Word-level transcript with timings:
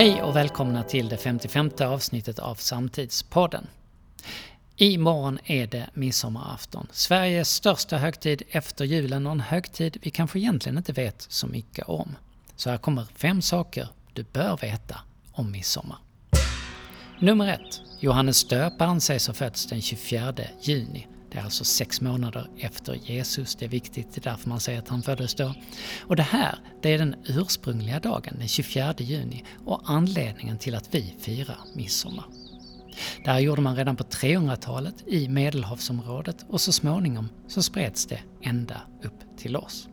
Hej 0.00 0.22
och 0.22 0.36
välkomna 0.36 0.82
till 0.82 1.08
det 1.08 1.16
55 1.16 1.70
avsnittet 1.80 2.38
av 2.38 2.54
Samtidspodden. 2.54 3.66
Imorgon 4.76 5.38
är 5.44 5.66
det 5.66 5.90
midsommarafton, 5.94 6.86
Sveriges 6.92 7.50
största 7.50 7.96
högtid 7.96 8.42
efter 8.50 8.84
julen 8.84 9.26
och 9.26 9.32
en 9.32 9.40
högtid 9.40 9.98
vi 10.02 10.10
kanske 10.10 10.38
egentligen 10.38 10.78
inte 10.78 10.92
vet 10.92 11.26
så 11.28 11.46
mycket 11.46 11.88
om. 11.88 12.16
Så 12.56 12.70
här 12.70 12.78
kommer 12.78 13.06
fem 13.14 13.42
saker 13.42 13.88
du 14.12 14.22
bör 14.22 14.56
veta 14.56 15.00
om 15.32 15.50
midsommar. 15.50 15.98
Nummer 17.18 17.48
ett. 17.48 17.80
Johannes 17.98 18.44
döparen 18.44 19.00
sägs 19.00 19.26
ha 19.26 19.34
fötts 19.34 19.66
den 19.66 19.80
24 19.80 20.34
juni. 20.60 21.06
Det 21.32 21.38
är 21.38 21.42
alltså 21.42 21.64
sex 21.64 22.00
månader 22.00 22.50
efter 22.58 22.94
Jesus. 22.94 23.54
Det 23.54 23.64
är 23.64 23.68
viktigt, 23.68 24.14
det 24.14 24.26
är 24.26 24.30
därför 24.30 24.48
man 24.48 24.60
säger 24.60 24.78
att 24.78 24.88
han 24.88 25.02
föddes 25.02 25.34
då. 25.34 25.54
Och 26.00 26.16
det 26.16 26.22
här, 26.22 26.58
det 26.82 26.94
är 26.94 26.98
den 26.98 27.14
ursprungliga 27.24 28.00
dagen, 28.00 28.34
den 28.38 28.48
24 28.48 28.94
juni, 28.98 29.44
och 29.64 29.82
anledningen 29.84 30.58
till 30.58 30.74
att 30.74 30.94
vi 30.94 31.14
firar 31.18 31.58
midsommar. 31.74 32.24
Det 33.24 33.30
här 33.30 33.38
gjorde 33.38 33.62
man 33.62 33.76
redan 33.76 33.96
på 33.96 34.04
300-talet 34.04 34.94
i 35.06 35.28
Medelhavsområdet 35.28 36.44
och 36.48 36.60
så 36.60 36.72
småningom 36.72 37.28
så 37.48 37.62
spreds 37.62 38.06
det 38.06 38.20
ända 38.42 38.80
upp 39.02 39.38
till 39.38 39.56
oss. 39.56 39.88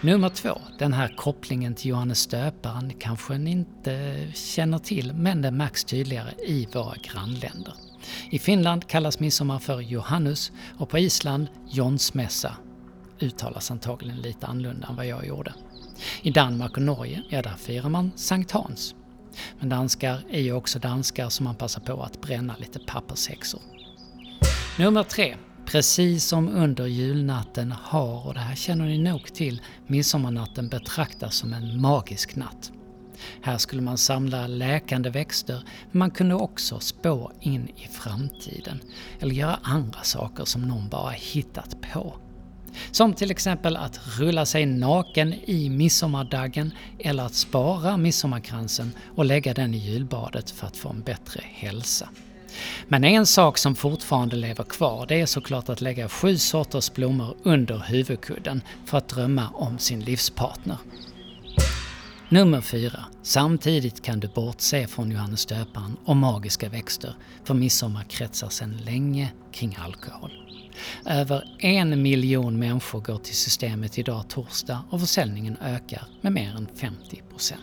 Nummer 0.00 0.28
två, 0.28 0.60
den 0.78 0.92
här 0.92 1.16
kopplingen 1.16 1.74
till 1.74 1.90
Johannes 1.90 2.26
döparen 2.26 2.92
kanske 2.98 3.38
ni 3.38 3.50
inte 3.50 4.26
känner 4.34 4.78
till 4.78 5.12
men 5.12 5.42
det 5.42 5.50
märks 5.50 5.84
tydligare 5.84 6.30
i 6.46 6.68
våra 6.72 6.94
grannländer. 7.02 7.74
I 8.30 8.38
Finland 8.38 8.88
kallas 8.88 9.20
midsommar 9.20 9.58
för 9.58 9.80
Johannus 9.80 10.52
och 10.78 10.88
på 10.88 10.98
Island 10.98 11.46
Jonsmässa. 11.70 12.56
Uttalas 13.20 13.70
antagligen 13.70 14.20
lite 14.20 14.46
annorlunda 14.46 14.86
än 14.88 14.96
vad 14.96 15.06
jag 15.06 15.26
gjorde. 15.26 15.54
I 16.22 16.30
Danmark 16.30 16.76
och 16.76 16.82
Norge, 16.82 17.22
ja 17.28 17.42
där 17.42 17.54
firar 17.58 17.88
man 17.88 18.12
Sankt 18.16 18.50
Hans. 18.50 18.94
Men 19.58 19.68
danskar 19.68 20.24
är 20.30 20.40
ju 20.40 20.52
också 20.52 20.78
danskar 20.78 21.28
så 21.28 21.42
man 21.42 21.54
passar 21.54 21.80
på 21.80 22.02
att 22.02 22.20
bränna 22.20 22.54
lite 22.58 22.78
pappershäxor. 22.78 23.60
Nummer 24.78 25.02
tre. 25.02 25.36
Precis 25.66 26.24
som 26.24 26.48
under 26.48 26.86
julnatten 26.86 27.72
har, 27.82 28.26
och 28.26 28.34
det 28.34 28.40
här 28.40 28.56
känner 28.56 28.84
ni 28.84 28.98
nog 28.98 29.34
till, 29.34 29.62
midsommarnatten 29.86 30.68
betraktas 30.68 31.34
som 31.34 31.52
en 31.52 31.80
magisk 31.80 32.36
natt. 32.36 32.72
Här 33.42 33.58
skulle 33.58 33.82
man 33.82 33.98
samla 33.98 34.46
läkande 34.46 35.10
växter, 35.10 35.62
men 35.90 35.98
man 35.98 36.10
kunde 36.10 36.34
också 36.34 36.80
spå 36.80 37.32
in 37.40 37.68
i 37.76 37.88
framtiden. 37.92 38.80
Eller 39.20 39.34
göra 39.34 39.58
andra 39.62 40.02
saker 40.02 40.44
som 40.44 40.62
någon 40.62 40.88
bara 40.88 41.10
hittat 41.10 41.76
på. 41.92 42.14
Som 42.90 43.14
till 43.14 43.30
exempel 43.30 43.76
att 43.76 44.00
rulla 44.18 44.46
sig 44.46 44.66
naken 44.66 45.34
i 45.34 45.68
midsommardaggen 45.70 46.72
eller 46.98 47.22
att 47.22 47.34
spara 47.34 47.96
midsommarkransen 47.96 48.92
och 49.16 49.24
lägga 49.24 49.54
den 49.54 49.74
i 49.74 49.78
julbadet 49.78 50.50
för 50.50 50.66
att 50.66 50.76
få 50.76 50.88
en 50.88 51.02
bättre 51.02 51.40
hälsa. 51.44 52.08
Men 52.88 53.04
en 53.04 53.26
sak 53.26 53.58
som 53.58 53.74
fortfarande 53.74 54.36
lever 54.36 54.64
kvar 54.64 55.06
det 55.06 55.20
är 55.20 55.26
såklart 55.26 55.68
att 55.68 55.80
lägga 55.80 56.08
sju 56.08 56.38
sorters 56.38 56.92
blommor 56.92 57.36
under 57.42 57.78
huvudkudden 57.78 58.62
för 58.84 58.98
att 58.98 59.08
drömma 59.08 59.48
om 59.48 59.78
sin 59.78 60.00
livspartner. 60.00 60.76
Nummer 62.34 62.60
4. 62.60 63.04
Samtidigt 63.22 64.02
kan 64.02 64.20
du 64.20 64.28
bortse 64.28 64.86
från 64.86 65.10
Johannes 65.10 65.46
döparen 65.46 65.96
och 66.04 66.16
magiska 66.16 66.68
växter, 66.68 67.16
för 67.44 67.54
midsommar 67.54 68.02
kretsar 68.02 68.48
sedan 68.48 68.76
länge 68.76 69.32
kring 69.52 69.76
alkohol. 69.80 70.32
Över 71.06 71.56
en 71.58 72.02
miljon 72.02 72.58
människor 72.58 73.00
går 73.00 73.18
till 73.18 73.34
systemet 73.34 73.98
idag 73.98 74.28
torsdag 74.28 74.84
och 74.90 75.00
försäljningen 75.00 75.56
ökar 75.60 76.06
med 76.20 76.32
mer 76.32 76.56
än 76.56 76.68
50% 76.76 77.54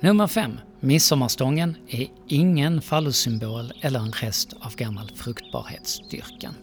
Nummer 0.00 0.26
5. 0.26 0.60
Midsommarstången 0.80 1.76
är 1.88 2.06
ingen 2.28 2.82
fallosymbol 2.82 3.72
eller 3.80 4.00
en 4.00 4.12
rest 4.12 4.52
av 4.60 4.76
gammal 4.76 5.10
fruktbarhetsdyrkan. 5.16 6.54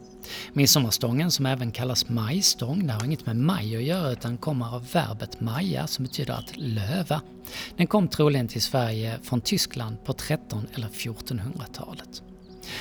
Midsommarstången, 0.53 1.31
som 1.31 1.45
även 1.45 1.71
kallas 1.71 2.09
majstång, 2.09 2.87
det 2.87 2.93
har 2.93 3.05
inget 3.05 3.25
med 3.25 3.35
maj 3.35 3.75
att 3.75 3.83
göra 3.83 4.11
utan 4.11 4.37
kommer 4.37 4.75
av 4.75 4.87
verbet 4.91 5.39
maja 5.39 5.87
som 5.87 6.05
betyder 6.05 6.33
att 6.33 6.57
löva. 6.57 7.21
Den 7.77 7.87
kom 7.87 8.07
troligen 8.07 8.47
till 8.47 8.61
Sverige 8.61 9.19
från 9.23 9.41
Tyskland 9.41 10.03
på 10.05 10.13
13 10.13 10.67
eller 10.73 10.87
1400-talet. 10.87 12.23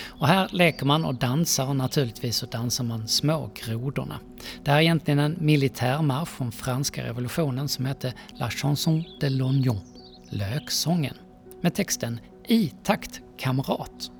Och 0.04 0.26
här 0.26 0.48
leker 0.52 0.86
man 0.86 1.04
och 1.04 1.14
dansar 1.14 1.66
och 1.66 1.76
naturligtvis 1.76 2.36
så 2.36 2.46
dansar 2.46 2.84
man 2.84 3.08
Små 3.08 3.50
grodorna. 3.54 4.20
Det 4.64 4.70
här 4.70 4.78
är 4.78 4.82
egentligen 4.82 5.18
en 5.18 5.36
militärmarsch 5.40 6.28
från 6.28 6.52
franska 6.52 7.04
revolutionen 7.04 7.68
som 7.68 7.86
hette 7.86 8.14
La 8.38 8.50
chanson 8.50 9.04
de 9.20 9.28
l'oignon, 9.28 9.80
Löksången, 10.30 11.14
med 11.62 11.74
texten 11.74 12.20
I 12.48 12.72
takt 12.84 13.20
kamrat. 13.38 14.10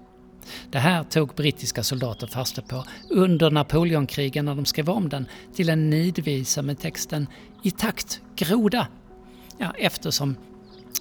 Det 0.71 0.79
här 0.79 1.05
tog 1.05 1.35
brittiska 1.35 1.83
soldater 1.83 2.27
fasta 2.27 2.63
på 2.63 2.85
under 3.11 3.51
Napoleonkrigen 3.51 4.45
när 4.45 4.55
de 4.55 4.65
skrev 4.65 4.91
om 4.91 5.09
den 5.09 5.27
till 5.55 5.69
en 5.69 5.91
nidvisa 5.91 6.63
med 6.63 6.79
texten 6.79 7.27
I 7.63 7.71
takt 7.71 8.21
groda. 8.37 8.89
Ja, 9.59 9.73
eftersom 9.79 10.37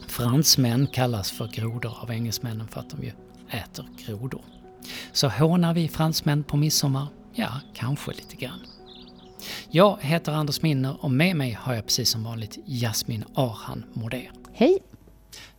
fransmän 0.08 0.88
kallas 0.88 1.32
för 1.32 1.48
grodor 1.48 1.94
av 2.02 2.12
engelsmännen 2.12 2.68
för 2.68 2.80
att 2.80 2.90
de 2.90 3.04
ju 3.04 3.12
äter 3.50 3.88
grodor. 4.06 4.42
Så 5.12 5.30
hånar 5.30 5.74
vi 5.74 5.88
fransmän 5.88 6.44
på 6.44 6.58
midsommar? 6.58 7.08
Ja, 7.34 7.50
kanske 7.74 8.12
lite 8.12 8.36
grann. 8.36 8.60
Jag 9.70 9.98
heter 10.02 10.32
Anders 10.32 10.62
Minner 10.62 11.04
och 11.04 11.12
med 11.12 11.36
mig 11.36 11.58
har 11.62 11.74
jag 11.74 11.86
precis 11.86 12.10
som 12.10 12.24
vanligt 12.24 12.58
Jasmin 12.66 13.24
Arhan 13.36 13.84
Moder. 13.94 14.32
Hej! 14.54 14.80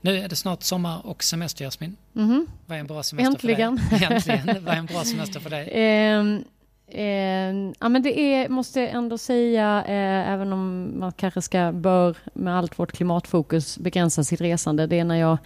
Nu 0.06 0.19
är 0.19 0.28
det 0.28 0.37
snart 0.37 0.62
sommar 0.62 1.06
och 1.06 1.25
semester 1.25 1.65
Jasmin. 1.65 1.97
Mm. 2.17 2.47
Vad 2.67 2.77
är 2.77 2.81
en 2.81 2.87
bra 2.87 3.03
semester 3.03 3.33
Äntligen. 3.33 3.78
för 3.78 3.99
dig? 3.99 4.09
Äntligen! 4.17 4.65
Vad 4.65 4.75
är 4.75 4.78
en 4.78 4.87
bra 4.87 5.05
semester 5.05 5.41
för 5.41 5.50
dig? 5.50 5.69
Eh, 5.69 6.21
eh, 7.00 7.72
ja, 7.81 7.89
men 7.89 8.03
det 8.03 8.21
är, 8.21 8.49
måste 8.49 8.81
jag 8.81 8.91
ändå 8.91 9.19
säga, 9.19 9.84
eh, 9.84 10.33
även 10.33 10.53
om 10.53 10.93
man 10.99 11.12
kanske 11.12 11.43
ska, 11.43 11.72
bör 11.72 12.17
med 12.34 12.59
allt 12.59 12.78
vårt 12.78 12.93
klimatfokus 12.93 13.78
begränsa 13.78 14.25
sitt 14.25 14.41
resande, 14.41 14.87
det 14.87 14.99
är 14.99 15.05
när 15.05 15.17
jag 15.17 15.39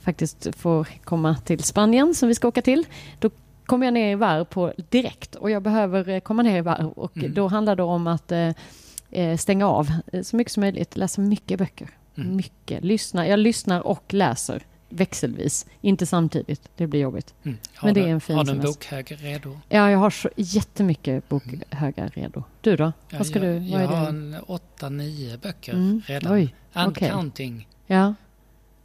faktiskt 0.00 0.56
får 0.56 0.88
komma 1.04 1.36
till 1.36 1.62
Spanien 1.62 2.14
som 2.14 2.28
vi 2.28 2.34
ska 2.34 2.48
åka 2.48 2.62
till. 2.62 2.86
Då 3.18 3.30
kommer 3.66 3.86
jag 3.86 3.94
ner 3.94 4.12
i 4.12 4.14
varv 4.14 4.44
på 4.44 4.72
direkt 4.88 5.34
och 5.34 5.50
jag 5.50 5.62
behöver 5.62 6.08
eh, 6.08 6.20
komma 6.20 6.42
ner 6.42 6.58
i 6.58 6.60
varv 6.60 6.88
och 6.88 7.16
mm. 7.16 7.34
då 7.34 7.48
handlar 7.48 7.76
det 7.76 7.82
om 7.82 8.06
att 8.06 8.32
eh, 8.32 9.36
stänga 9.38 9.68
av 9.68 9.92
så 10.22 10.36
mycket 10.36 10.52
som 10.52 10.60
möjligt, 10.60 10.96
läsa 10.96 11.20
mycket 11.20 11.58
böcker. 11.58 11.90
Mm. 12.16 12.36
Mycket. 12.36 12.84
Lyssna. 12.84 13.28
Jag 13.28 13.38
lyssnar 13.38 13.80
och 13.80 14.14
läser 14.14 14.62
växelvis, 14.94 15.66
inte 15.80 16.06
samtidigt. 16.06 16.70
Det 16.76 16.86
blir 16.86 17.00
jobbigt. 17.00 17.34
Mm. 17.42 17.58
Men 17.82 17.94
det 17.94 18.00
är 18.00 18.08
en 18.08 18.20
fin 18.20 18.36
Har 18.36 18.44
du 18.44 18.50
en 18.50 18.60
bokhög 18.60 19.16
redo? 19.20 19.58
Ja, 19.68 19.90
jag 19.90 19.98
har 19.98 20.10
så 20.10 20.30
jättemycket 20.36 21.28
bokhögar 21.28 22.10
redo. 22.14 22.42
Du 22.60 22.76
då? 22.76 22.92
Ja, 23.08 23.18
Vad 23.18 23.26
ska 23.26 23.38
jag, 23.38 23.62
du? 23.62 23.70
Vad 23.70 23.82
jag 23.82 23.88
har 23.88 24.08
en 24.08 24.36
åtta, 24.46 24.88
nio 24.88 25.38
böcker 25.38 25.72
mm. 25.72 26.02
redan. 26.06 26.32
Oj, 26.32 26.54
Uncounting. 26.74 27.54
Okay. 27.54 27.96
Ja. 27.96 28.14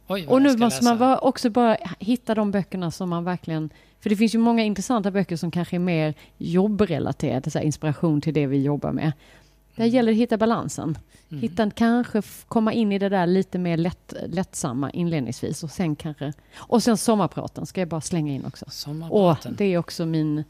Oj, 0.06 0.26
och 0.26 0.42
nu 0.42 0.56
måste 0.56 0.84
läsa. 0.84 0.94
man 0.94 1.18
också 1.18 1.50
bara 1.50 1.76
hitta 1.98 2.34
de 2.34 2.50
böckerna 2.50 2.90
som 2.90 3.08
man 3.08 3.24
verkligen... 3.24 3.70
För 4.00 4.10
det 4.10 4.16
finns 4.16 4.34
ju 4.34 4.38
många 4.38 4.62
intressanta 4.62 5.10
böcker 5.10 5.36
som 5.36 5.50
kanske 5.50 5.76
är 5.76 5.80
mer 5.80 6.14
jobbrelaterade, 6.38 7.50
så 7.50 7.58
inspiration 7.58 8.20
till 8.20 8.34
det 8.34 8.46
vi 8.46 8.62
jobbar 8.62 8.92
med. 8.92 9.12
Där 9.76 9.84
mm. 9.84 9.94
gäller 9.94 10.12
det 10.12 10.16
att 10.16 10.22
hitta 10.22 10.36
balansen. 10.36 10.98
Mm. 11.30 11.42
Hitta, 11.42 11.70
kanske 11.70 12.22
komma 12.48 12.72
in 12.72 12.92
i 12.92 12.98
det 12.98 13.08
där 13.08 13.26
lite 13.26 13.58
mer 13.58 13.76
lätt, 13.76 14.14
lättsamma 14.26 14.90
inledningsvis 14.90 15.64
och 15.64 15.70
sen 15.70 15.96
kanske... 15.96 16.32
Och 16.56 16.82
sen 16.82 16.96
sommarpraten 16.96 17.66
ska 17.66 17.80
jag 17.80 17.88
bara 17.88 18.00
slänga 18.00 18.32
in 18.32 18.44
också. 18.44 18.64
Sommarpraten. 18.68 19.52
Och 19.52 19.58
det 19.58 19.64
är 19.64 19.78
också 19.78 20.06
min 20.06 20.44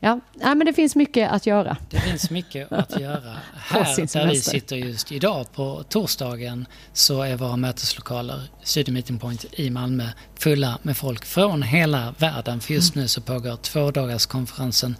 Ja, 0.00 0.20
ja 0.40 0.54
men 0.54 0.66
det 0.66 0.72
finns 0.72 0.96
mycket 0.96 1.30
att 1.30 1.46
göra. 1.46 1.76
Det 1.90 2.00
finns 2.00 2.30
mycket 2.30 2.72
att 2.72 3.00
göra. 3.00 3.36
Här 3.54 4.12
där 4.12 4.26
vi 4.26 4.40
sitter 4.40 4.76
just 4.76 5.12
idag 5.12 5.52
på 5.52 5.84
torsdagen 5.88 6.66
så 6.92 7.22
är 7.22 7.36
våra 7.36 7.56
möteslokaler, 7.56 8.42
Studio 8.62 8.92
Meeting 8.92 9.18
Point 9.18 9.44
i 9.52 9.70
Malmö, 9.70 10.08
fulla 10.38 10.78
med 10.82 10.96
folk 10.96 11.24
från 11.24 11.62
hela 11.62 12.14
världen. 12.18 12.60
För 12.60 12.74
just 12.74 12.94
mm. 12.94 13.02
nu 13.02 13.08
så 13.08 13.20
pågår 13.20 13.56
två 13.56 13.90
dagars 13.90 14.26
konferensen 14.26 14.96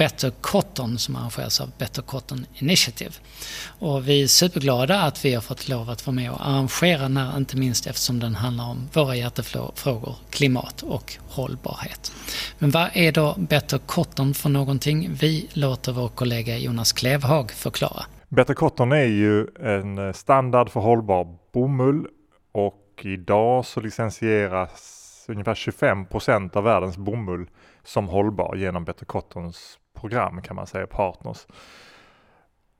Better 0.00 0.30
Cotton 0.30 0.98
som 0.98 1.16
arrangeras 1.16 1.60
av 1.60 1.70
Better 1.78 2.02
Cotton 2.02 2.46
Initiative. 2.54 3.10
Och 3.78 4.08
vi 4.08 4.22
är 4.22 4.26
superglada 4.26 5.02
att 5.02 5.24
vi 5.24 5.34
har 5.34 5.42
fått 5.42 5.68
lov 5.68 5.90
att 5.90 6.06
vara 6.06 6.14
med 6.14 6.30
och 6.30 6.48
arrangera 6.48 7.02
den 7.02 7.16
här, 7.16 7.36
inte 7.36 7.56
minst 7.56 7.86
eftersom 7.86 8.20
den 8.20 8.34
handlar 8.34 8.64
om 8.64 8.88
våra 8.92 9.16
hjärtefrågor, 9.16 10.16
klimat 10.30 10.82
och 10.82 11.16
hållbarhet. 11.28 12.12
Men 12.58 12.70
vad 12.70 12.88
är 12.92 13.12
då 13.12 13.34
Better 13.38 13.78
Cotton 13.78 14.34
för 14.40 14.48
någonting? 14.48 15.10
Vi 15.20 15.50
låter 15.52 15.92
vår 15.92 16.08
kollega 16.08 16.58
Jonas 16.58 16.92
Klevhag 16.92 17.50
förklara. 17.50 18.04
Better 18.28 18.54
Cotton 18.54 18.92
är 18.92 19.04
ju 19.04 19.46
en 19.60 19.98
eh, 19.98 20.12
standard 20.12 20.70
för 20.70 20.80
hållbar 20.80 21.36
bomull 21.52 22.06
och 22.52 23.00
idag 23.02 23.64
så 23.64 23.80
licensieras 23.80 25.26
ungefär 25.28 25.54
25 25.54 26.06
procent 26.06 26.56
av 26.56 26.64
världens 26.64 26.96
bomull 26.98 27.50
som 27.82 28.08
hållbar 28.08 28.56
genom 28.56 28.84
Better 28.84 29.06
Cottons 29.06 29.78
program 30.00 30.42
kan 30.42 30.56
man 30.56 30.66
säga, 30.66 30.86
partners. 30.86 31.46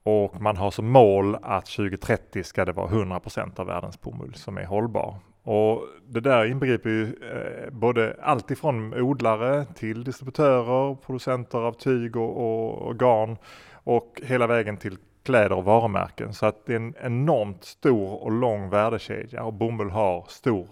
Och 0.02 0.40
man 0.40 0.56
har 0.56 0.70
som 0.70 0.88
mål 0.88 1.36
att 1.42 1.66
2030 1.66 2.44
ska 2.44 2.64
det 2.64 2.72
vara 2.72 2.88
100 2.88 3.20
procent 3.20 3.58
av 3.58 3.66
världens 3.66 4.00
bomull 4.00 4.34
som 4.34 4.58
är 4.58 4.64
hållbar. 4.64 5.18
Och 5.42 5.86
det 6.06 6.20
där 6.20 6.44
inbegriper 6.44 6.90
ju 6.90 7.02
eh, 7.04 7.70
både 7.70 8.16
allt 8.22 8.50
ifrån 8.50 8.94
odlare 8.94 9.64
till 9.64 10.04
distributörer, 10.04 10.94
producenter 10.94 11.58
av 11.58 11.72
tyg 11.72 12.16
och, 12.16 12.36
och, 12.36 12.82
och 12.82 12.98
garn 12.98 13.36
och 13.72 14.20
hela 14.24 14.46
vägen 14.46 14.76
till 14.76 14.98
kläder 15.22 15.52
och 15.52 15.64
varumärken. 15.64 16.34
Så 16.34 16.46
att 16.46 16.66
det 16.66 16.72
är 16.72 16.76
en 16.76 16.94
enormt 17.00 17.64
stor 17.64 18.22
och 18.22 18.30
lång 18.30 18.70
värdekedja 18.70 19.42
och 19.44 19.52
bomull 19.52 19.90
har 19.90 20.24
stor 20.28 20.68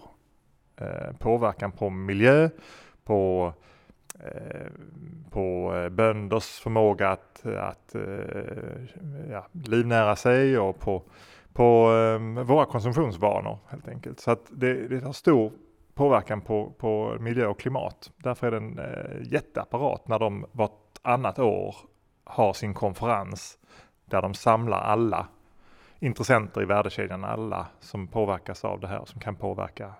eh, 0.77 1.15
påverkan 1.19 1.71
på 1.71 1.89
miljö, 1.89 2.49
på, 3.03 3.53
eh, 4.19 4.67
på 5.31 5.75
eh, 5.75 5.89
bönders 5.89 6.59
förmåga 6.59 7.09
att, 7.09 7.45
att 7.45 7.95
eh, 7.95 8.01
ja, 9.31 9.47
livnära 9.51 10.15
sig 10.15 10.59
och 10.59 10.79
på, 10.79 11.03
på 11.59 11.91
eh, 11.93 12.43
våra 12.43 12.65
konsumtionsvanor 12.65 13.57
helt 13.67 13.87
enkelt. 13.87 14.19
Så 14.19 14.31
att 14.31 14.45
det, 14.49 14.87
det 14.87 15.05
har 15.05 15.13
stor 15.13 15.51
påverkan 15.93 16.41
på, 16.41 16.73
på 16.77 17.17
miljö 17.19 17.47
och 17.47 17.59
klimat. 17.59 18.11
Därför 18.17 18.47
är 18.47 18.51
det 18.51 18.57
en 18.57 18.79
eh, 18.79 19.33
jätteapparat 19.33 20.07
när 20.07 20.19
de 20.19 20.45
vartannat 20.51 21.39
år 21.39 21.75
har 22.23 22.53
sin 22.53 22.73
konferens 22.73 23.57
där 24.05 24.21
de 24.21 24.33
samlar 24.33 24.81
alla 24.81 25.27
intressenter 25.99 26.61
i 26.61 26.65
värdekedjan, 26.65 27.23
alla 27.23 27.67
som 27.79 28.07
påverkas 28.07 28.65
av 28.65 28.79
det 28.79 28.87
här, 28.87 29.05
som 29.05 29.19
kan 29.19 29.35
påverka 29.35 29.93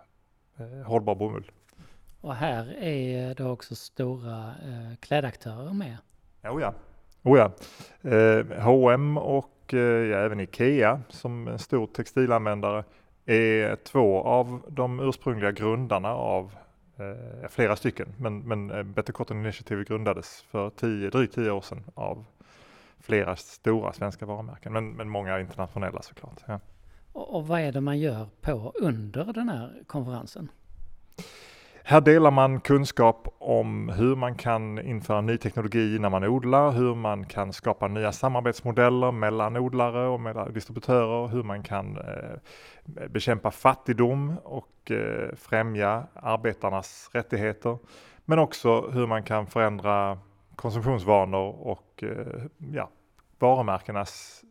eh, 0.58 0.88
hållbar 0.88 1.16
bomull. 1.16 1.52
Och 2.22 2.36
här 2.36 2.84
är 2.84 3.36
det 3.36 3.46
också 3.46 3.76
stora 3.76 4.48
eh, 4.48 4.96
klädaktörer 5.00 5.74
med. 5.74 5.98
Oh 6.44 6.62
ja, 6.62 6.74
oh 7.24 7.38
ja. 7.38 7.52
Eh, 8.12 8.62
H&M 8.64 9.18
och 9.18 9.59
och 9.70 9.74
eh, 9.74 10.06
ja, 10.06 10.18
även 10.18 10.40
Ikea 10.40 11.02
som 11.10 11.48
en 11.48 11.60
stor 11.60 11.88
textilanvändare 11.88 12.84
är 13.26 13.76
två 13.76 14.24
av 14.24 14.62
de 14.68 15.00
ursprungliga 15.00 15.52
grundarna 15.52 16.10
av 16.10 16.56
eh, 16.98 17.50
flera 17.50 17.76
stycken, 17.76 18.14
men, 18.18 18.40
men 18.40 18.72
eh, 18.72 18.84
Better 18.84 19.14
Cotton 19.14 19.40
Initiative 19.40 19.84
grundades 19.84 20.42
för 20.42 20.70
tio, 20.70 21.10
drygt 21.10 21.36
tio 21.36 21.52
år 21.52 21.62
sedan 21.62 21.84
av 21.94 22.26
flera 23.00 23.36
stora 23.36 23.94
svenska 23.94 24.26
varumärken, 24.26 24.74
men, 24.74 24.92
men 24.92 25.10
många 25.10 25.40
internationella 25.40 26.02
såklart. 26.02 26.44
Ja. 26.46 26.60
Och, 27.14 27.36
och 27.36 27.48
vad 27.48 27.62
är 27.62 27.72
det 27.72 27.82
man 27.82 28.00
gör 28.00 28.28
på 28.42 28.74
under 28.76 29.34
den 29.34 29.50
här 29.50 29.84
konferensen? 29.88 30.50
Här 31.90 32.02
delar 32.02 32.32
man 32.32 32.60
kunskap 32.60 33.28
om 33.38 33.90
hur 33.90 34.16
man 34.16 34.36
kan 34.36 34.80
införa 34.80 35.22
ny 35.22 35.38
teknologi 35.38 36.00
när 36.00 36.10
man 36.10 36.24
odlar, 36.24 36.72
hur 36.72 36.96
man 36.96 37.26
kan 37.26 37.54
skapa 37.54 37.88
nya 37.88 38.12
samarbetsmodeller 38.12 39.12
mellan 39.12 39.58
odlare 39.58 40.08
och 40.08 40.20
mellan 40.20 40.54
distributörer, 40.54 41.28
hur 41.28 41.44
man 41.44 41.64
kan 41.64 41.98
eh, 41.98 43.08
bekämpa 43.10 43.52
fattigdom 43.52 44.38
och 44.44 44.92
eh, 44.92 45.36
främja 45.36 46.08
arbetarnas 46.14 47.10
rättigheter. 47.14 47.78
Men 48.26 48.40
också 48.40 48.90
hur 48.90 49.08
man 49.08 49.24
kan 49.24 49.48
förändra 49.48 50.20
konsumtionsvanor 50.56 51.68
och 51.68 52.04
eh, 52.04 52.44
ja, 52.74 52.90
varumärkenas 53.40 54.44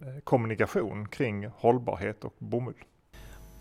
eh, 0.00 0.20
kommunikation 0.24 1.08
kring 1.08 1.46
hållbarhet 1.46 2.24
och 2.24 2.34
bomull. 2.38 2.84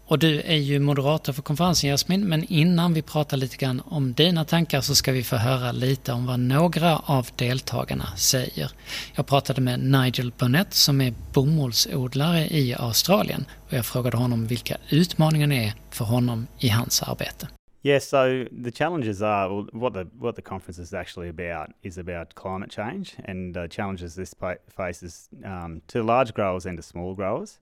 Och 0.10 0.20
du 0.20 0.42
är 0.42 0.56
ju 0.56 0.80
moderator 0.80 1.34
för 1.34 1.42
konferensen 1.42 1.90
Jasmin, 1.90 2.28
men 2.28 2.44
innan 2.44 2.94
vi 2.94 3.02
pratar 3.02 3.38
lite 3.38 3.58
grann 3.58 3.82
om 3.86 4.14
dina 4.14 4.46
tankar 4.46 4.82
så 4.82 4.96
ska 4.96 5.12
vi 5.12 5.24
få 5.24 5.36
höra 5.36 5.72
lite 5.72 6.12
om 6.12 6.26
vad 6.26 6.40
några 6.40 6.98
av 6.98 7.28
deltagarna 7.36 8.06
säger. 8.18 8.72
Jag 9.16 9.28
pratade 9.28 9.62
med 9.62 9.80
Nigel 9.80 10.32
Burnett 10.40 10.74
som 10.74 11.02
är 11.02 11.14
bomullsodlare 11.34 12.48
i 12.48 12.76
Australien 12.80 13.46
och 13.68 13.74
jag 13.74 13.86
frågade 13.86 14.18
honom 14.18 14.48
vilka 14.48 14.78
utmaningarna 14.90 15.56
är 15.56 15.74
för 15.92 16.06
honom 16.06 16.48
i 16.60 16.70
hans 16.70 17.04
arbete. 17.04 17.48
Yeah, 17.84 18.00
so 18.00 18.46
the 18.64 18.72
challenges 18.72 19.22
are 19.22 19.50
well, 19.50 19.70
what 19.74 19.94
the 19.94 20.06
what 20.14 20.36
the 20.36 20.42
conference 20.42 20.82
is 20.82 20.94
actually 20.94 21.30
about 21.30 21.76
is 21.82 21.98
about 21.98 22.34
climate 22.36 22.72
change 22.76 23.06
and 23.28 23.54
the 23.54 23.68
challenges 23.70 24.16
this 24.16 24.36
faces 24.78 25.30
um, 25.46 25.82
to 25.88 26.04
large 26.04 26.34
growers 26.34 26.66
and 26.66 26.78
to 26.78 26.84
small 26.84 27.16
growers. 27.16 27.60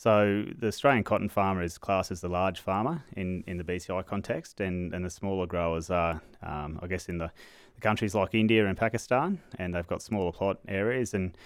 So 0.00 0.46
the 0.58 0.68
Australian 0.68 1.04
cotton 1.04 1.28
farmer 1.28 1.62
is 1.62 1.76
classed 1.76 2.10
as 2.10 2.22
the 2.22 2.28
large 2.30 2.58
farmer 2.58 3.04
in, 3.18 3.44
in 3.46 3.58
the 3.58 3.64
BCI 3.64 4.06
context, 4.06 4.58
and, 4.58 4.94
and 4.94 5.04
the 5.04 5.10
smaller 5.10 5.46
growers 5.46 5.90
are, 5.90 6.22
um, 6.42 6.80
I 6.82 6.86
guess, 6.86 7.10
in 7.10 7.18
the, 7.18 7.30
the, 7.74 7.82
countries 7.82 8.14
like 8.14 8.34
India 8.34 8.66
and 8.66 8.78
Pakistan, 8.78 9.38
and 9.58 9.74
they've 9.74 9.86
got 9.86 10.00
smaller 10.00 10.32
plot 10.32 10.56
areas. 10.66 11.12
And 11.12 11.36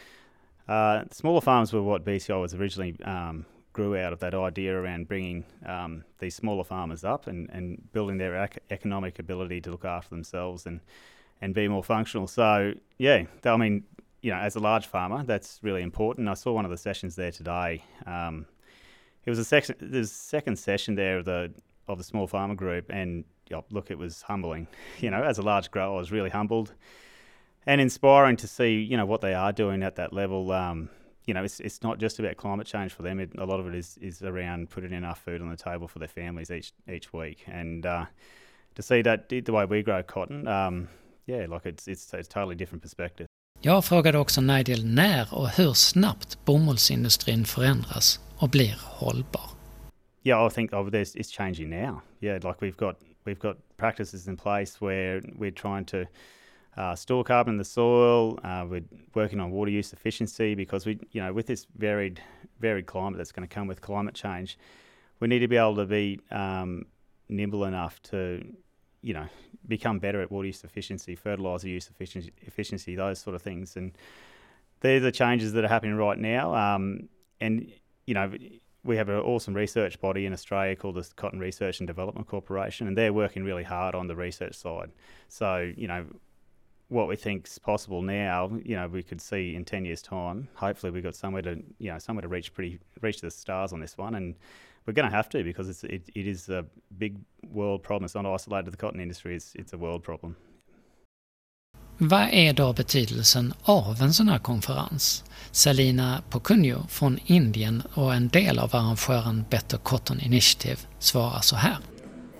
uh, 0.68 1.02
smaller 1.10 1.40
farms 1.40 1.72
were 1.72 1.82
what 1.82 2.04
BCI 2.04 2.40
was 2.40 2.54
originally 2.54 2.94
um, 3.02 3.44
grew 3.72 3.96
out 3.96 4.12
of 4.12 4.20
that 4.20 4.34
idea 4.34 4.72
around 4.72 5.08
bringing 5.08 5.42
um, 5.66 6.04
these 6.20 6.36
smaller 6.36 6.62
farmers 6.62 7.02
up 7.02 7.26
and, 7.26 7.50
and 7.50 7.92
building 7.92 8.18
their 8.18 8.36
ac- 8.40 8.60
economic 8.70 9.18
ability 9.18 9.62
to 9.62 9.72
look 9.72 9.84
after 9.84 10.10
themselves 10.10 10.64
and 10.64 10.78
and 11.40 11.54
be 11.54 11.66
more 11.66 11.82
functional. 11.82 12.28
So 12.28 12.72
yeah, 12.98 13.24
I 13.44 13.56
mean, 13.56 13.82
you 14.24 14.30
know, 14.30 14.38
as 14.38 14.56
a 14.56 14.60
large 14.60 14.86
farmer, 14.86 15.22
that's 15.22 15.58
really 15.62 15.82
important. 15.82 16.30
I 16.30 16.34
saw 16.34 16.52
one 16.52 16.64
of 16.64 16.70
the 16.70 16.78
sessions 16.78 17.14
there 17.14 17.30
today. 17.30 17.84
Um, 18.06 18.46
it 19.26 19.28
was 19.30 19.38
a 19.38 19.44
section. 19.44 19.76
A 19.94 20.04
second 20.04 20.58
session 20.58 20.94
there 20.94 21.18
of 21.18 21.26
the 21.26 21.52
of 21.88 21.98
the 21.98 22.04
small 22.04 22.26
farmer 22.26 22.54
group, 22.54 22.86
and 22.88 23.26
you 23.50 23.56
know, 23.56 23.64
look, 23.70 23.90
it 23.90 23.98
was 23.98 24.22
humbling. 24.22 24.66
You 25.00 25.10
know, 25.10 25.22
as 25.22 25.36
a 25.36 25.42
large 25.42 25.70
grower, 25.70 25.94
I 25.94 25.98
was 25.98 26.10
really 26.10 26.30
humbled 26.30 26.72
and 27.66 27.82
inspiring 27.82 28.36
to 28.38 28.48
see 28.48 28.80
you 28.80 28.96
know 28.96 29.04
what 29.04 29.20
they 29.20 29.34
are 29.34 29.52
doing 29.52 29.82
at 29.82 29.96
that 29.96 30.14
level. 30.14 30.52
Um, 30.52 30.88
you 31.26 31.34
know, 31.34 31.44
it's, 31.44 31.60
it's 31.60 31.82
not 31.82 31.98
just 31.98 32.18
about 32.18 32.38
climate 32.38 32.66
change 32.66 32.94
for 32.94 33.02
them. 33.02 33.20
It, 33.20 33.32
a 33.36 33.44
lot 33.44 33.60
of 33.60 33.66
it 33.66 33.74
is, 33.74 33.98
is 34.00 34.22
around 34.22 34.70
putting 34.70 34.92
enough 34.92 35.22
food 35.22 35.42
on 35.42 35.50
the 35.50 35.56
table 35.56 35.86
for 35.86 35.98
their 35.98 36.08
families 36.08 36.50
each 36.50 36.72
each 36.90 37.12
week. 37.12 37.44
And 37.46 37.84
uh, 37.84 38.06
to 38.74 38.82
see 38.82 39.02
that 39.02 39.28
the 39.28 39.52
way 39.52 39.66
we 39.66 39.82
grow 39.82 40.02
cotton, 40.02 40.48
um, 40.48 40.88
yeah, 41.26 41.44
like 41.46 41.66
it's, 41.66 41.88
it's, 41.88 42.12
it's 42.14 42.28
a 42.28 42.30
totally 42.30 42.54
different 42.54 42.80
perspective. 42.80 43.26
Jag 43.66 43.84
frågade 43.84 44.18
också 44.18 44.40
Nigel 44.40 44.86
när 44.86 45.34
och 45.34 45.48
hur 45.48 45.72
snabbt 45.72 46.44
bomullsindustrin 46.44 47.44
förändras 47.44 48.20
och 48.38 48.48
blir 48.48 48.76
hållbar. 48.80 49.50
Yeah, 50.22 50.46
I 50.46 50.50
think 50.50 50.72
oh, 50.72 50.88
it's 50.88 51.36
changing 51.36 51.70
now. 51.70 52.00
Yeah, 52.20 52.34
like 52.34 52.60
we've 52.60 52.76
got 52.76 52.96
we've 53.24 53.38
got 53.38 53.56
practices 53.76 54.28
in 54.28 54.36
place 54.36 54.80
where 54.80 55.20
we're 55.38 55.54
trying 55.62 55.84
to 55.84 55.98
uh, 56.76 56.94
store 56.94 57.24
carbon 57.24 57.54
in 57.54 57.58
the 57.58 57.64
soil. 57.64 58.38
Uh, 58.44 58.66
we're 58.70 58.84
working 59.14 59.40
on 59.40 59.50
water 59.50 59.78
use 59.78 59.96
efficiency 59.96 60.54
because 60.54 60.90
we, 60.90 60.98
you 61.12 61.22
know, 61.22 61.32
with 61.36 61.46
this 61.46 61.66
varied 61.78 62.20
varied 62.60 62.86
climate 62.86 63.16
that's 63.16 63.32
going 63.32 63.48
to 63.48 63.54
come 63.54 63.68
with 63.68 63.80
climate 63.80 64.14
change, 64.14 64.58
we 65.20 65.28
need 65.28 65.40
to 65.40 65.48
be 65.48 65.60
able 65.60 65.76
to 65.76 65.86
be 65.86 66.20
um, 66.30 66.84
nimble 67.28 67.64
enough 67.64 68.00
to, 68.10 68.44
you 69.02 69.14
know, 69.14 69.26
become 69.66 69.98
better 69.98 70.20
at 70.20 70.30
water 70.30 70.46
use 70.46 70.64
efficiency, 70.64 71.14
fertilizer 71.14 71.68
use 71.68 71.88
efficiency, 71.88 72.32
efficiency 72.42 72.94
those 72.94 73.18
sort 73.18 73.34
of 73.34 73.42
things. 73.42 73.76
And 73.76 73.92
they're 74.80 75.00
the 75.00 75.12
changes 75.12 75.52
that 75.52 75.64
are 75.64 75.68
happening 75.68 75.96
right 75.96 76.18
now. 76.18 76.54
Um, 76.54 77.08
and 77.40 77.70
you 78.06 78.14
know, 78.14 78.32
we 78.84 78.96
have 78.98 79.08
an 79.08 79.16
awesome 79.16 79.54
research 79.54 80.00
body 80.00 80.26
in 80.26 80.32
Australia 80.32 80.76
called 80.76 80.96
the 80.96 81.08
Cotton 81.16 81.38
Research 81.38 81.80
and 81.80 81.86
Development 81.86 82.26
Corporation, 82.26 82.86
and 82.86 82.96
they're 82.96 83.14
working 83.14 83.42
really 83.42 83.62
hard 83.62 83.94
on 83.94 84.08
the 84.08 84.14
research 84.14 84.54
side. 84.54 84.92
So, 85.28 85.72
you 85.74 85.88
know, 85.88 86.04
what 86.88 87.08
we 87.08 87.16
think's 87.16 87.56
possible 87.58 88.02
now, 88.02 88.50
you 88.62 88.76
know, 88.76 88.86
we 88.86 89.02
could 89.02 89.22
see 89.22 89.54
in 89.54 89.64
ten 89.64 89.86
years' 89.86 90.02
time. 90.02 90.48
Hopefully, 90.54 90.92
we've 90.92 91.02
got 91.02 91.14
somewhere 91.14 91.42
to, 91.42 91.62
you 91.78 91.90
know, 91.90 91.98
somewhere 91.98 92.20
to 92.22 92.28
reach 92.28 92.52
pretty 92.52 92.78
reach 93.00 93.22
the 93.22 93.30
stars 93.30 93.72
on 93.72 93.80
this 93.80 93.96
one, 93.96 94.14
and 94.14 94.34
we're 94.86 94.92
going 94.92 95.10
to 95.10 95.16
have 95.16 95.28
to 95.28 95.44
because 95.44 95.68
it's 95.68 95.84
it, 95.84 96.08
it 96.14 96.26
is 96.26 96.48
a 96.48 96.64
big 96.88 97.16
world 97.52 97.82
problem. 97.82 98.04
It's 98.04 98.14
not 98.14 98.26
isolated 98.26 98.66
to 98.66 98.70
the 98.70 98.76
cotton 98.76 99.00
industry. 99.00 99.36
It's 99.36 99.54
it's 99.54 99.72
a 99.74 99.78
world 99.78 100.02
problem. 100.02 100.36
Vad 101.98 102.28
är 102.32 102.52
då 102.52 102.72
betydelsen 102.72 103.54
av 103.62 104.02
en 104.02 104.12
sån 104.12 104.28
här 104.28 104.38
konferens? 104.38 105.24
Selina 105.50 106.22
Pokunjo 106.30 106.78
från 106.88 107.18
Indien 107.26 107.82
och 107.94 108.14
en 108.14 108.28
del 108.28 108.58
av 108.58 108.70
arrangören 108.76 109.44
Better 109.50 109.78
Cotton 109.78 110.20
Initiative 110.20 110.76
svarar 110.98 111.40
så 111.40 111.56
här. 111.56 111.76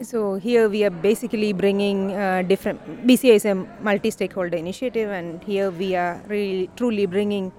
So 0.01 0.39
here 0.39 0.69
we 0.69 0.85
are 0.85 0.91
basically 0.91 1.55
bringing 1.55 2.11
uh, 2.11 2.43
different. 2.49 2.81
BCA 3.05 3.35
is 3.35 3.47
a 3.47 3.55
multi-stakeholder 3.83 4.59
initiative, 4.59 5.19
and 5.19 5.41
here 5.47 5.71
we 5.71 5.97
are 5.97 6.19
really 6.29 6.69
truly 6.77 7.07
bringing 7.07 7.53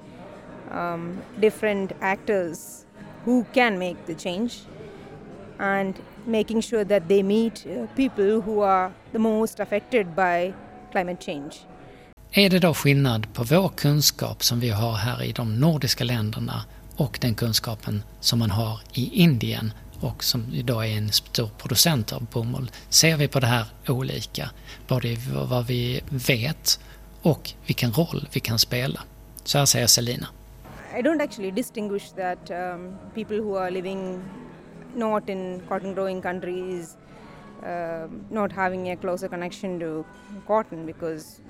um, 0.72 1.18
different 1.40 1.92
actors 2.02 2.86
who 3.26 3.46
can 3.54 3.80
make 3.80 3.96
the 4.06 4.16
change, 4.16 4.52
and 5.60 5.96
making 6.26 6.62
sure 6.62 6.86
that 6.86 7.08
they 7.08 7.24
meet 7.24 7.66
uh, 7.66 7.88
people 7.96 8.42
who 8.42 8.62
are 8.62 8.92
the 9.12 9.20
most 9.20 9.60
affected 9.60 10.08
by 10.16 10.54
climate 10.92 11.26
change. 11.26 11.52
Är 12.32 12.50
det 12.50 12.60
då 12.60 12.74
skillnad 12.74 13.34
på 13.34 13.44
vår 13.44 13.70
kunskap 13.70 14.44
som 14.44 14.60
vi 14.60 14.70
har 14.70 14.94
här 14.94 15.24
i 15.24 15.32
de 15.32 15.60
nordiska 15.60 16.04
länderna 16.04 16.66
och 16.96 17.18
den 17.22 17.36
kunskapen 17.36 18.04
som 18.20 18.40
man 18.40 18.52
har 18.52 18.80
i 18.94 19.22
Indien 19.22 19.74
och 20.00 20.24
som 20.24 20.46
idag 20.54 20.88
är 20.88 20.98
en 20.98 21.12
stor 21.12 21.50
producent 21.58 22.14
av 22.14 22.26
bomull, 22.26 22.72
ser 22.90 23.18
vi 23.18 23.28
på 23.28 23.40
det 23.40 23.48
här 23.48 23.66
olika. 23.88 24.50
Både 24.88 25.16
vad 25.50 25.68
vi 25.68 26.02
vet 26.10 26.80
och 27.22 27.52
vilken 27.66 27.92
roll 27.92 28.28
vi 28.34 28.40
kan 28.40 28.60
spela. 28.60 29.00
Så 29.44 29.58
här 29.58 29.66
säger 29.66 29.88
Selina. 29.88 30.28
I 31.00 31.02
don't 31.02 31.24
actually 31.24 31.52
distinguish 31.52 32.16
that 32.16 32.52
um, 32.52 32.96
people 33.16 33.38
who 33.38 33.58
are 33.58 33.72
living 33.72 34.22
not 34.96 35.30
in 35.30 35.62
cotton 35.68 35.94
growing 35.94 36.22
countries 36.22 36.98
uh, 37.64 38.08
not 38.30 38.52
having 38.52 38.92
a 38.92 38.96
closer 38.96 39.28
connection 39.28 39.80
to 39.80 40.06
cotton 40.48 40.86
because 40.86 41.42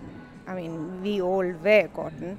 I 0.47 0.55
mean 0.55 1.01
we 1.01 1.21
all 1.21 1.51
wear 1.63 1.87
cotton 1.89 2.37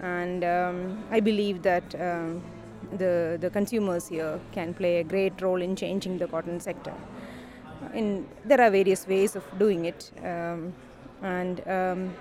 and 0.00 0.44
um, 0.44 1.04
I 1.10 1.20
believe 1.20 1.62
that 1.62 1.94
um, 2.00 2.42
the 2.92 3.38
the 3.40 3.50
consumers 3.50 4.08
here 4.08 4.38
can 4.52 4.74
play 4.74 4.98
a 4.98 5.04
great 5.04 5.40
role 5.40 5.62
in 5.62 5.76
changing 5.76 6.18
the 6.18 6.26
cotton 6.26 6.60
sector. 6.60 6.94
In 7.94 8.26
there 8.44 8.60
are 8.60 8.70
various 8.70 9.06
ways 9.06 9.36
of 9.36 9.44
doing 9.58 9.86
it, 9.86 10.10
um, 10.22 10.74
and 11.22 11.66
um, 11.68 12.14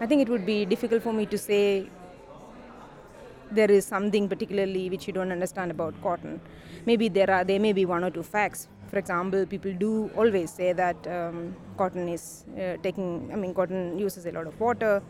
I 0.00 0.06
think 0.06 0.22
it 0.22 0.28
would 0.28 0.46
be 0.46 0.64
difficult 0.64 1.02
for 1.02 1.12
me 1.12 1.26
to 1.26 1.38
say 1.38 1.88
there 3.50 3.70
is 3.70 3.84
something 3.84 4.28
particularly 4.28 4.90
which 4.90 5.06
you 5.06 5.12
don't 5.12 5.32
understand 5.32 5.70
about 5.70 5.94
cotton. 6.02 6.40
Maybe 6.86 7.08
there 7.08 7.30
are 7.30 7.44
there 7.44 7.60
may 7.60 7.72
be 7.72 7.84
one 7.84 8.04
or 8.04 8.10
two 8.10 8.22
facts. 8.22 8.68
For 8.88 8.98
example, 8.98 9.44
people 9.46 9.72
do 9.72 10.10
always 10.16 10.50
say 10.50 10.72
that 10.72 11.06
um, 11.06 11.54
cotton 11.76 12.08
is 12.08 12.44
uh, 12.54 12.76
taking. 12.82 13.30
I 13.32 13.36
mean, 13.36 13.54
cotton 13.54 13.98
uses 13.98 14.26
a 14.26 14.32
lot 14.32 14.46
of 14.46 14.58
water. 14.58 15.02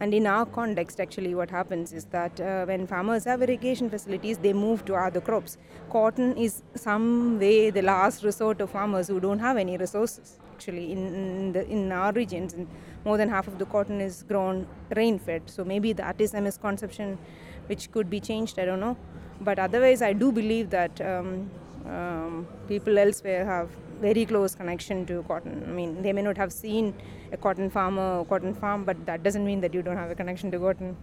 And 0.00 0.12
in 0.12 0.26
our 0.26 0.44
context, 0.44 0.98
actually, 0.98 1.34
what 1.36 1.50
happens 1.50 1.92
is 1.92 2.04
that 2.06 2.40
uh, 2.40 2.64
when 2.64 2.86
farmers 2.86 3.24
have 3.24 3.42
irrigation 3.42 3.88
facilities, 3.88 4.38
they 4.38 4.52
move 4.52 4.84
to 4.86 4.96
other 4.96 5.20
crops. 5.20 5.56
Cotton 5.88 6.36
is 6.36 6.62
some 6.74 7.38
way 7.38 7.70
the 7.70 7.82
last 7.82 8.24
resort 8.24 8.60
of 8.60 8.70
farmers 8.70 9.06
who 9.06 9.20
don't 9.20 9.38
have 9.38 9.56
any 9.56 9.76
resources. 9.76 10.38
Actually, 10.52 10.90
in 10.92 11.14
in, 11.14 11.52
the, 11.52 11.66
in 11.68 11.92
our 11.92 12.12
regions, 12.12 12.56
more 13.04 13.16
than 13.16 13.28
half 13.28 13.46
of 13.46 13.58
the 13.58 13.66
cotton 13.66 14.00
is 14.00 14.24
grown 14.24 14.66
rain-fed. 14.96 15.42
So 15.46 15.64
maybe 15.64 15.92
that 15.92 16.20
is 16.20 16.34
a 16.34 16.40
misconception 16.40 17.18
which 17.66 17.90
could 17.92 18.10
be 18.10 18.20
changed. 18.20 18.58
I 18.58 18.64
don't 18.64 18.80
know, 18.80 18.96
but 19.40 19.58
otherwise, 19.58 20.02
I 20.02 20.12
do 20.12 20.32
believe 20.32 20.70
that 20.70 21.00
um, 21.00 21.50
um, 21.86 22.46
people 22.68 22.98
elsewhere 22.98 23.44
have 23.44 23.68
very 24.00 24.26
close 24.26 24.54
connection 24.54 25.06
to 25.06 25.22
cotton. 25.22 25.62
I 25.68 25.72
mean, 25.72 26.02
they 26.02 26.12
may 26.12 26.22
not 26.22 26.36
have 26.36 26.52
seen 26.52 26.94
a 27.32 27.36
cotton 27.36 27.70
farmer 27.70 28.18
or 28.18 28.26
cotton 28.26 28.54
farm, 28.54 28.84
but 28.84 28.96
that 29.06 29.22
doesn't 29.22 29.44
mean 29.44 29.60
that 29.60 29.74
you 29.74 29.82
don't 29.82 29.96
have 29.96 30.10
a 30.10 30.14
connection 30.14 30.50
to 30.50 30.58
cotton. 30.58 30.96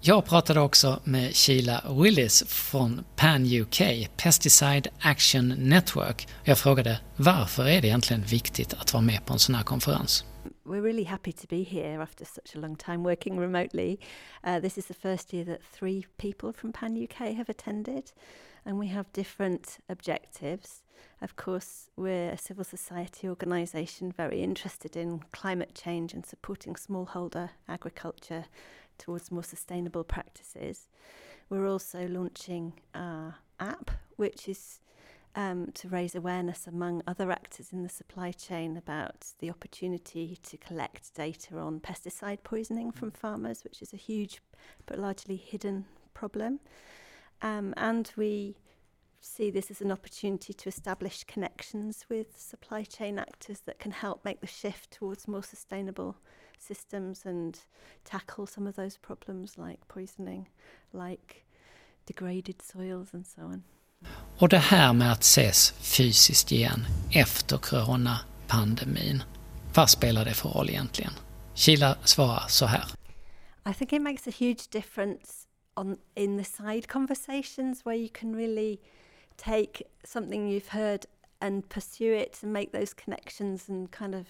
Jag 0.00 0.24
pratade 0.24 0.60
också 0.60 1.00
med 1.04 1.36
Sheila 1.36 1.82
Willis 1.90 2.44
från 2.46 3.04
PAN 3.16 3.60
UK, 3.60 3.80
Pesticide 4.16 4.88
Action 5.00 5.48
Network. 5.48 6.28
Jag 6.42 6.58
frågade 6.58 7.00
varför 7.16 7.62
är 7.62 7.80
det 7.82 7.88
egentligen 7.88 8.22
viktigt 8.22 8.74
att 8.74 8.92
vara 8.92 9.02
med 9.02 9.26
på 9.26 9.32
en 9.32 9.38
sån 9.38 9.54
här 9.54 9.62
konferens? 9.62 10.24
We're 10.66 10.80
really 10.80 11.04
happy 11.04 11.32
to 11.32 11.46
be 11.46 11.62
here 11.62 12.00
after 12.00 12.24
such 12.24 12.54
a 12.54 12.58
long 12.58 12.76
time 12.76 13.04
working 13.04 13.36
remotely. 13.36 14.00
Uh, 14.42 14.60
this 14.60 14.78
is 14.78 14.86
the 14.86 14.94
first 14.94 15.34
year 15.34 15.44
that 15.44 15.62
three 15.62 16.06
people 16.16 16.52
from 16.52 16.72
PAN 16.72 16.96
UK 17.02 17.34
have 17.34 17.50
attended, 17.50 18.12
and 18.64 18.78
we 18.78 18.86
have 18.86 19.12
different 19.12 19.76
objectives. 19.90 20.82
Of 21.20 21.36
course, 21.36 21.90
we're 21.96 22.30
a 22.30 22.38
civil 22.38 22.64
society 22.64 23.28
organisation 23.28 24.10
very 24.10 24.42
interested 24.42 24.96
in 24.96 25.20
climate 25.32 25.74
change 25.74 26.14
and 26.14 26.24
supporting 26.24 26.74
smallholder 26.74 27.50
agriculture 27.68 28.46
towards 28.96 29.30
more 29.30 29.44
sustainable 29.44 30.02
practices. 30.02 30.88
We're 31.50 31.68
also 31.68 32.08
launching 32.08 32.72
our 32.94 33.36
app, 33.60 33.90
which 34.16 34.48
is 34.48 34.80
um, 35.36 35.70
to 35.74 35.88
raise 35.88 36.14
awareness 36.14 36.66
among 36.66 37.02
other 37.06 37.30
actors 37.30 37.72
in 37.72 37.82
the 37.82 37.88
supply 37.88 38.30
chain 38.30 38.76
about 38.76 39.26
the 39.40 39.50
opportunity 39.50 40.38
to 40.42 40.56
collect 40.56 41.14
data 41.14 41.58
on 41.58 41.80
pesticide 41.80 42.42
poisoning 42.44 42.92
from 42.92 43.10
farmers, 43.10 43.64
which 43.64 43.82
is 43.82 43.92
a 43.92 43.96
huge 43.96 44.40
but 44.86 44.98
largely 44.98 45.36
hidden 45.36 45.86
problem. 46.12 46.60
Um, 47.42 47.74
and 47.76 48.10
we 48.16 48.56
see 49.20 49.50
this 49.50 49.70
as 49.70 49.80
an 49.80 49.90
opportunity 49.90 50.52
to 50.52 50.68
establish 50.68 51.24
connections 51.24 52.04
with 52.08 52.38
supply 52.38 52.84
chain 52.84 53.18
actors 53.18 53.60
that 53.60 53.78
can 53.78 53.90
help 53.90 54.24
make 54.24 54.40
the 54.40 54.46
shift 54.46 54.90
towards 54.90 55.26
more 55.26 55.42
sustainable 55.42 56.16
systems 56.58 57.22
and 57.24 57.60
tackle 58.04 58.46
some 58.46 58.66
of 58.66 58.76
those 58.76 58.96
problems 58.98 59.58
like 59.58 59.86
poisoning, 59.88 60.46
like 60.92 61.44
degraded 62.06 62.62
soils 62.62 63.08
and 63.12 63.26
so 63.26 63.42
on. 63.42 63.64
Och 64.38 64.48
det 64.48 64.58
här 64.58 64.92
med 64.92 65.12
att 65.12 65.22
ses 65.22 65.70
fysiskt 65.70 66.52
igen 66.52 66.86
efter 67.10 67.56
coronapandemin, 67.56 69.22
vad 69.74 69.90
spelar 69.90 70.24
det 70.24 70.34
för 70.34 70.48
roll 70.48 70.70
egentligen? 70.70 71.12
Kila 71.54 71.96
svarar 72.04 72.44
så 72.48 72.66
här. 72.66 72.84
I 73.70 73.74
think 73.74 73.92
it 73.92 74.02
makes 74.02 74.26
a 74.26 74.32
huge 74.38 74.70
difference 74.70 75.32
on 75.76 75.96
in 76.14 76.38
the 76.38 76.44
side 76.44 76.88
conversations 76.88 77.86
where 77.86 77.96
you 77.96 78.08
can 78.08 78.36
really 78.36 78.78
take 79.36 79.82
something 80.04 80.48
you've 80.48 80.70
heard 80.70 81.06
and 81.40 81.68
pursue 81.68 82.14
it 82.14 82.42
and 82.42 82.52
make 82.52 82.72
those 82.72 82.94
connections 83.04 83.68
and 83.68 83.90
kind 83.90 84.14
of 84.14 84.26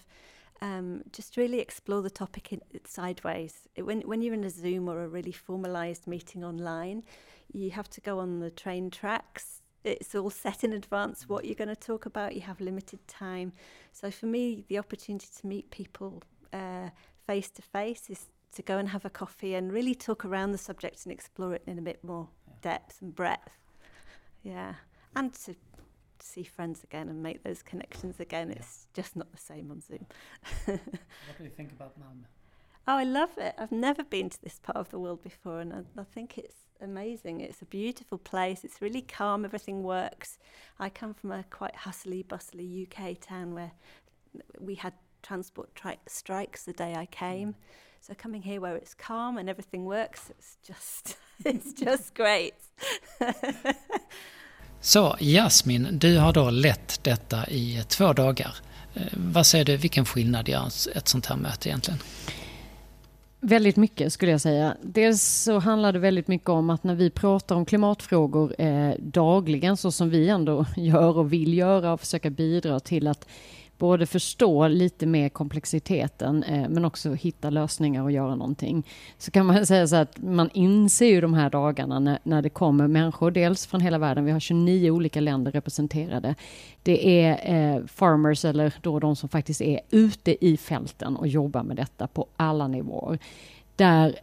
um, 0.61 1.03
just 1.11 1.37
really 1.37 1.59
explore 1.59 2.01
the 2.01 2.09
topic 2.09 2.53
in, 2.53 2.61
sideways. 2.85 3.67
It, 3.75 3.83
when, 3.83 4.01
when 4.01 4.21
you're 4.21 4.33
in 4.33 4.43
a 4.43 4.49
Zoom 4.49 4.89
or 4.89 5.03
a 5.03 5.07
really 5.07 5.31
formalized 5.31 6.07
meeting 6.07 6.43
online, 6.43 7.03
you 7.53 7.71
have 7.71 7.89
to 7.89 8.01
go 8.01 8.19
on 8.19 8.39
the 8.39 8.49
train 8.49 8.89
tracks. 8.89 9.61
It's 9.85 10.15
all 10.15 10.31
set 10.31 10.63
in 10.63 10.73
advance 10.73 11.29
what 11.29 11.45
you're 11.45 11.55
going 11.55 11.67
to 11.69 11.75
talk 11.75 12.05
about. 12.05 12.33
You 12.33 12.41
have 12.41 12.59
limited 12.59 13.07
time. 13.07 13.53
So 13.91 14.09
for 14.09 14.25
me, 14.25 14.65
the 14.67 14.79
opportunity 14.79 15.27
to 15.39 15.47
meet 15.47 15.69
people 15.69 16.23
uh, 16.51 16.89
face 17.27 17.49
to 17.51 17.61
face 17.61 18.09
is 18.09 18.25
to 18.55 18.63
go 18.63 18.77
and 18.77 18.89
have 18.89 19.05
a 19.05 19.09
coffee 19.09 19.53
and 19.53 19.71
really 19.71 19.93
talk 19.93 20.25
around 20.25 20.53
the 20.53 20.57
subject 20.57 21.05
and 21.05 21.11
explore 21.13 21.53
it 21.53 21.61
in 21.67 21.77
a 21.77 21.81
bit 21.81 22.03
more 22.03 22.29
depth 22.61 23.01
and 23.01 23.15
breadth. 23.15 23.59
Yeah. 24.41 24.73
and 25.15 25.33
to 25.45 25.55
see 26.19 26.43
friends 26.43 26.83
again 26.83 27.09
and 27.09 27.21
make 27.21 27.43
those 27.43 27.61
connections 27.61 28.19
again. 28.19 28.49
Yeah. 28.49 28.55
It's 28.57 28.87
just 28.93 29.15
not 29.15 29.31
the 29.31 29.37
same 29.37 29.69
on 29.71 29.81
Zoom. 29.81 30.05
what 30.65 31.37
do 31.37 31.43
you 31.43 31.49
think 31.49 31.71
about 31.71 31.99
Malmö? 31.99 32.25
Oh, 32.87 32.97
I 32.97 33.03
love 33.03 33.31
it. 33.37 33.55
I've 33.57 33.71
never 33.71 34.03
been 34.03 34.29
to 34.29 34.41
this 34.41 34.59
part 34.59 34.77
of 34.77 34.89
the 34.89 34.99
world 34.99 35.23
before, 35.23 35.59
and 35.59 35.73
I, 35.73 36.01
I, 36.01 36.03
think 36.03 36.37
it's 36.37 36.64
amazing. 36.81 37.41
It's 37.41 37.61
a 37.61 37.65
beautiful 37.65 38.17
place. 38.17 38.63
It's 38.63 38.81
really 38.81 39.01
calm. 39.01 39.45
Everything 39.45 39.83
works. 39.83 40.37
I 40.79 40.89
come 40.89 41.13
from 41.13 41.31
a 41.31 41.43
quite 41.49 41.75
hustly, 41.75 42.23
bustly 42.23 42.87
UK 42.87 43.19
town 43.19 43.53
where 43.53 43.71
we 44.59 44.75
had 44.75 44.93
transport 45.21 45.73
tri- 45.75 45.99
strikes 46.07 46.63
the 46.63 46.73
day 46.73 46.93
I 46.95 47.05
came. 47.05 47.49
Mm. 47.49 47.55
So 48.01 48.13
coming 48.13 48.43
here 48.43 48.61
where 48.61 48.75
it's 48.75 48.93
calm 48.93 49.37
and 49.37 49.49
everything 49.49 49.85
works, 49.85 50.29
it's 50.29 50.57
just 50.67 51.17
it's 51.45 51.73
just 51.73 52.13
great. 52.13 52.55
Så 54.81 55.15
Jasmin, 55.19 55.99
du 55.99 56.17
har 56.17 56.33
då 56.33 56.49
lett 56.49 57.03
detta 57.03 57.47
i 57.47 57.83
två 57.87 58.13
dagar. 58.13 58.55
Eh, 58.93 59.01
vad 59.13 59.47
säger 59.47 59.65
du, 59.65 59.77
vilken 59.77 60.05
skillnad 60.05 60.49
gör 60.49 60.67
ett 60.95 61.07
sånt 61.07 61.25
här 61.25 61.35
möte 61.35 61.69
egentligen? 61.69 61.99
Väldigt 63.39 63.75
mycket 63.75 64.13
skulle 64.13 64.31
jag 64.31 64.41
säga. 64.41 64.77
Dels 64.81 65.23
så 65.23 65.59
handlar 65.59 65.93
det 65.93 65.99
väldigt 65.99 66.27
mycket 66.27 66.49
om 66.49 66.69
att 66.69 66.83
när 66.83 66.95
vi 66.95 67.09
pratar 67.09 67.55
om 67.55 67.65
klimatfrågor 67.65 68.55
eh, 68.61 68.91
dagligen 68.99 69.77
så 69.77 69.91
som 69.91 70.09
vi 70.09 70.29
ändå 70.29 70.65
gör 70.77 71.17
och 71.17 71.33
vill 71.33 71.53
göra 71.53 71.93
och 71.93 71.99
försöka 71.99 72.29
bidra 72.29 72.79
till 72.79 73.07
att 73.07 73.27
både 73.77 74.05
förstå 74.05 74.67
lite 74.67 75.05
mer 75.05 75.29
komplexiteten 75.29 76.43
eh, 76.43 76.69
men 76.69 76.85
också 76.85 77.13
hitta 77.13 77.49
lösningar 77.49 78.03
och 78.03 78.11
göra 78.11 78.35
någonting. 78.35 78.87
Så 79.17 79.31
kan 79.31 79.45
man 79.45 79.65
säga 79.65 79.87
så 79.87 79.95
att 79.95 80.17
man 80.17 80.49
inser 80.53 81.05
ju 81.05 81.21
de 81.21 81.33
här 81.33 81.49
dagarna 81.49 81.99
när, 81.99 82.19
när 82.23 82.41
det 82.41 82.49
kommer 82.49 82.87
människor, 82.87 83.31
dels 83.31 83.67
från 83.67 83.81
hela 83.81 83.97
världen, 83.97 84.25
vi 84.25 84.31
har 84.31 84.39
29 84.39 84.91
olika 84.91 85.21
länder 85.21 85.51
representerade. 85.51 86.35
Det 86.83 87.23
är 87.23 87.55
eh, 87.55 87.85
farmers 87.85 88.45
eller 88.45 88.73
då 88.81 88.99
de 88.99 89.15
som 89.15 89.29
faktiskt 89.29 89.61
är 89.61 89.79
ute 89.89 90.45
i 90.45 90.57
fälten 90.57 91.15
och 91.15 91.27
jobbar 91.27 91.63
med 91.63 91.77
detta 91.77 92.07
på 92.07 92.27
alla 92.35 92.67
nivåer. 92.67 93.19
Där 93.75 94.15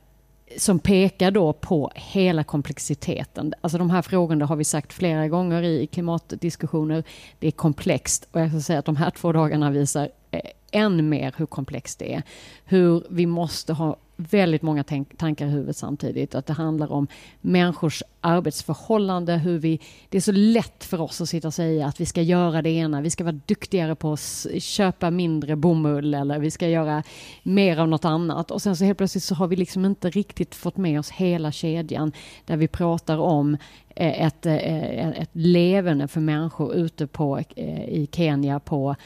som 0.57 0.79
pekar 0.79 1.31
då 1.31 1.53
på 1.53 1.93
hela 1.95 2.45
komplexiteten. 2.45 3.55
Alltså 3.61 3.79
de 3.79 3.91
här 3.91 4.03
frågorna 4.03 4.47
har 4.47 4.57
vi 4.57 4.65
sagt 4.65 4.93
flera 4.93 5.29
gånger 5.29 5.63
i 5.63 5.87
klimatdiskussioner. 5.87 7.05
Det 7.39 7.47
är 7.47 7.51
komplext 7.51 8.29
och 8.33 8.41
jag 8.41 8.51
ska 8.51 8.61
säga 8.61 8.79
att 8.79 8.85
de 8.85 8.97
här 8.97 9.11
två 9.11 9.33
dagarna 9.33 9.71
visar 9.71 10.09
eh, 10.31 10.41
än 10.73 11.09
mer 11.09 11.35
hur 11.37 11.47
komplext 11.47 11.99
det 11.99 12.15
är. 12.15 12.23
Hur 12.65 13.05
vi 13.11 13.27
måste 13.27 13.73
ha 13.73 13.97
väldigt 14.17 14.63
många 14.63 14.85
tankar 15.17 15.47
i 15.47 15.51
huvudet 15.51 15.77
samtidigt. 15.77 16.35
Att 16.35 16.47
det 16.47 16.53
handlar 16.53 16.93
om 16.93 17.07
människors 17.41 18.03
arbetsförhållande, 18.21 19.37
hur 19.37 19.59
vi... 19.59 19.81
Det 20.09 20.17
är 20.17 20.21
så 20.21 20.33
lätt 20.33 20.85
för 20.85 21.01
oss 21.01 21.21
att 21.21 21.29
sitta 21.29 21.49
och 21.49 21.55
säga 21.55 21.87
att 21.87 22.01
vi 22.01 22.07
ska 22.07 22.23
göra 22.23 22.63
det 22.63 22.71
ena, 22.71 23.01
vi 23.01 23.11
ska 23.11 23.25
vara 23.25 23.41
duktigare 23.47 23.95
på 23.95 24.13
att 24.13 24.47
köpa 24.59 25.11
mindre 25.11 25.57
bomull 25.57 26.15
eller 26.15 26.39
vi 26.39 26.51
ska 26.51 26.69
göra 26.69 27.03
mer 27.43 27.77
av 27.77 27.89
något 27.89 28.05
annat. 28.05 28.51
Och 28.51 28.63
sen 28.63 28.77
så 28.77 28.85
helt 28.85 28.99
plötsligt 28.99 29.25
så 29.25 29.35
har 29.35 29.47
vi 29.47 29.57
liksom 29.57 29.85
inte 29.85 30.11
riktigt 30.11 30.55
fått 30.55 30.77
med 30.77 30.99
oss 30.99 31.11
hela 31.11 31.53
kedjan 31.53 32.13
där 32.47 32.57
vi 32.57 32.69
pratar 32.69 33.19
om 33.19 33.57
eh, 33.97 34.27
ett, 34.27 34.47
eh, 34.47 35.09
ett 35.09 35.31
levande 35.33 36.09
för 36.09 36.21
människor 36.21 36.75
ute 36.75 37.07
på, 37.07 37.39
eh, 37.57 37.85
i 37.85 38.09
Kenya 38.13 38.61
på 38.61 38.97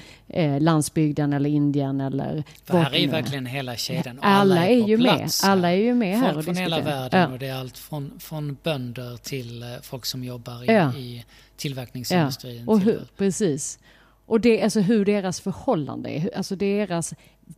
landsbygden 0.61 1.33
eller 1.33 1.51
Indien 1.51 2.01
eller... 2.01 2.45
För 2.65 2.79
här 2.79 2.95
är 2.95 2.99
ju 2.99 3.07
verkligen 3.07 3.47
hela 3.47 3.77
kedjan. 3.77 4.19
Alla, 4.23 4.67
är 4.67 4.87
ju 4.87 4.96
ju 4.97 5.03
med. 5.03 5.31
Alla 5.43 5.73
är 5.73 5.77
ju 5.77 5.95
med 5.95 6.19
här 6.19 6.27
Folk 6.27 6.39
och 6.39 6.45
från 6.45 6.57
hela 6.57 6.81
världen 6.81 7.21
Ja. 7.21 7.29
och 7.29 7.39
det 7.39 7.47
är 7.47 7.55
allt 7.55 7.79
från, 7.79 8.13
från 8.19 8.57
bönder 8.63 9.17
till 9.17 9.63
eh, 9.63 9.69
folk 9.83 10.07
som 10.07 10.25
jobbar 10.25 10.65
i, 10.71 10.75
Ja. 10.75 10.95
i 10.95 11.25
tillverkningsindustrin. 11.57 12.69
Och 12.69 12.79
till, 12.81 12.87
hur, 12.93 13.01
precis. 13.17 13.79
Och 14.27 14.41
det, 14.41 14.63
alltså 14.63 14.81
hur 14.81 15.05
deras 15.05 15.41
förhållande 15.41 16.11
är, 16.11 16.37
alltså 16.37 16.57
deras 16.57 17.15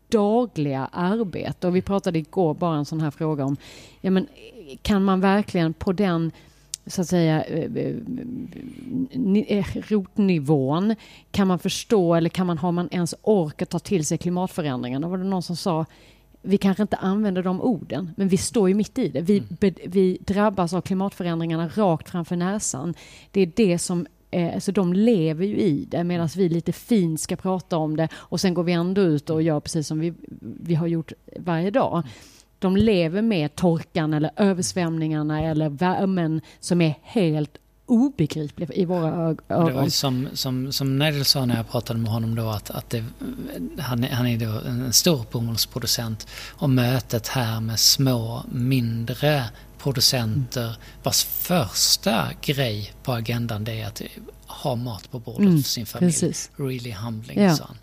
dagliga 0.08 0.88
arbete. 0.92 1.66
Och 1.66 1.76
vi 1.76 1.82
pratade 1.82 2.18
igår 2.18 2.54
bara 2.54 2.76
en 2.76 2.84
sån 2.84 3.00
här 3.00 3.10
fråga 3.10 3.44
om, 3.44 3.56
ja 4.00 4.10
men 4.10 4.26
kan 4.82 5.04
man 5.04 5.20
verkligen 5.20 5.72
på 5.74 5.92
den 5.92 6.32
så 6.86 7.00
att 7.00 7.08
säga 7.08 7.42
eh, 7.44 7.76
eh, 9.48 9.64
rotnivån, 9.88 10.94
kan 11.30 11.46
man 11.46 11.58
förstå 11.58 12.14
eller 12.14 12.28
kan 12.30 12.46
man, 12.46 12.58
har 12.58 12.72
man 12.72 12.88
ens 12.90 13.14
ork 13.22 13.62
att 13.62 13.70
ta 13.70 13.78
till 13.78 14.06
sig 14.06 14.18
klimatförändringarna? 14.18 15.08
Var 15.08 15.18
det 15.18 15.24
någon 15.24 15.42
som 15.42 15.56
sa 15.56 15.86
vi 16.48 16.58
kanske 16.58 16.82
inte 16.82 16.96
använder 16.96 17.42
de 17.42 17.60
orden, 17.60 18.10
men 18.16 18.28
vi 18.28 18.36
står 18.36 18.68
ju 18.68 18.74
mitt 18.74 18.98
i 18.98 19.08
det. 19.08 19.20
Vi, 19.20 19.42
be, 19.60 19.72
vi 19.86 20.18
drabbas 20.20 20.74
av 20.74 20.80
klimatförändringarna 20.80 21.68
rakt 21.68 22.10
framför 22.10 22.36
näsan. 22.36 22.94
Det 23.30 23.40
är 23.40 23.52
det 23.56 23.78
som 23.78 24.06
Eh, 24.30 24.54
alltså 24.54 24.72
de 24.72 24.92
lever 24.92 25.46
ju 25.46 25.56
i 25.56 25.84
det 25.88 26.04
medan 26.04 26.28
vi 26.36 26.48
lite 26.48 26.72
fint 26.72 27.20
ska 27.20 27.36
prata 27.36 27.76
om 27.76 27.96
det 27.96 28.08
och 28.14 28.40
sen 28.40 28.54
går 28.54 28.62
vi 28.62 28.72
ändå 28.72 29.02
ut 29.02 29.30
och 29.30 29.42
gör 29.42 29.60
precis 29.60 29.86
som 29.86 30.00
vi, 30.00 30.14
vi 30.40 30.74
har 30.74 30.86
gjort 30.86 31.12
varje 31.36 31.70
dag. 31.70 32.02
De 32.58 32.76
lever 32.76 33.22
med 33.22 33.54
torkan 33.54 34.14
eller 34.14 34.30
översvämningarna 34.36 35.42
eller 35.42 35.68
värmen 35.68 36.40
som 36.60 36.80
är 36.80 36.94
helt 37.02 37.58
obegriplig 37.88 38.70
i 38.74 38.84
våra 38.84 39.08
ö- 39.30 39.34
Det 39.48 39.54
var 39.54 39.70
ögon. 39.70 39.90
som, 39.90 40.28
som, 40.32 40.72
som 40.72 40.98
Nedel 40.98 41.24
sa 41.24 41.44
när 41.46 41.56
jag 41.56 41.70
pratade 41.70 41.98
med 41.98 42.10
honom 42.12 42.34
då 42.34 42.48
att, 42.48 42.70
att 42.70 42.90
det, 42.90 43.04
han, 43.78 44.02
han 44.02 44.26
är 44.26 44.38
då 44.38 44.60
en 44.68 44.92
stor 44.92 45.24
bomullsproducent 45.32 46.26
och 46.50 46.70
mötet 46.70 47.28
här 47.28 47.60
med 47.60 47.80
små, 47.80 48.42
mindre 48.52 49.44
producenter 49.78 50.76
vars 51.02 51.24
första 51.24 52.28
grej 52.42 52.92
på 53.02 53.12
agendan 53.12 53.64
det 53.64 53.80
är 53.80 53.86
att 53.86 54.02
ha 54.46 54.74
mat 54.74 55.10
på 55.10 55.18
bordet 55.18 55.40
Mm, 55.40 55.62
för 55.62 55.70
sin 55.70 55.86
familj. 55.86 56.12
precis. 56.12 56.50
Really 56.56 56.92
humbling, 56.92 57.42
Ja. 57.42 57.54
sa 57.56 57.64
han. 57.64 57.76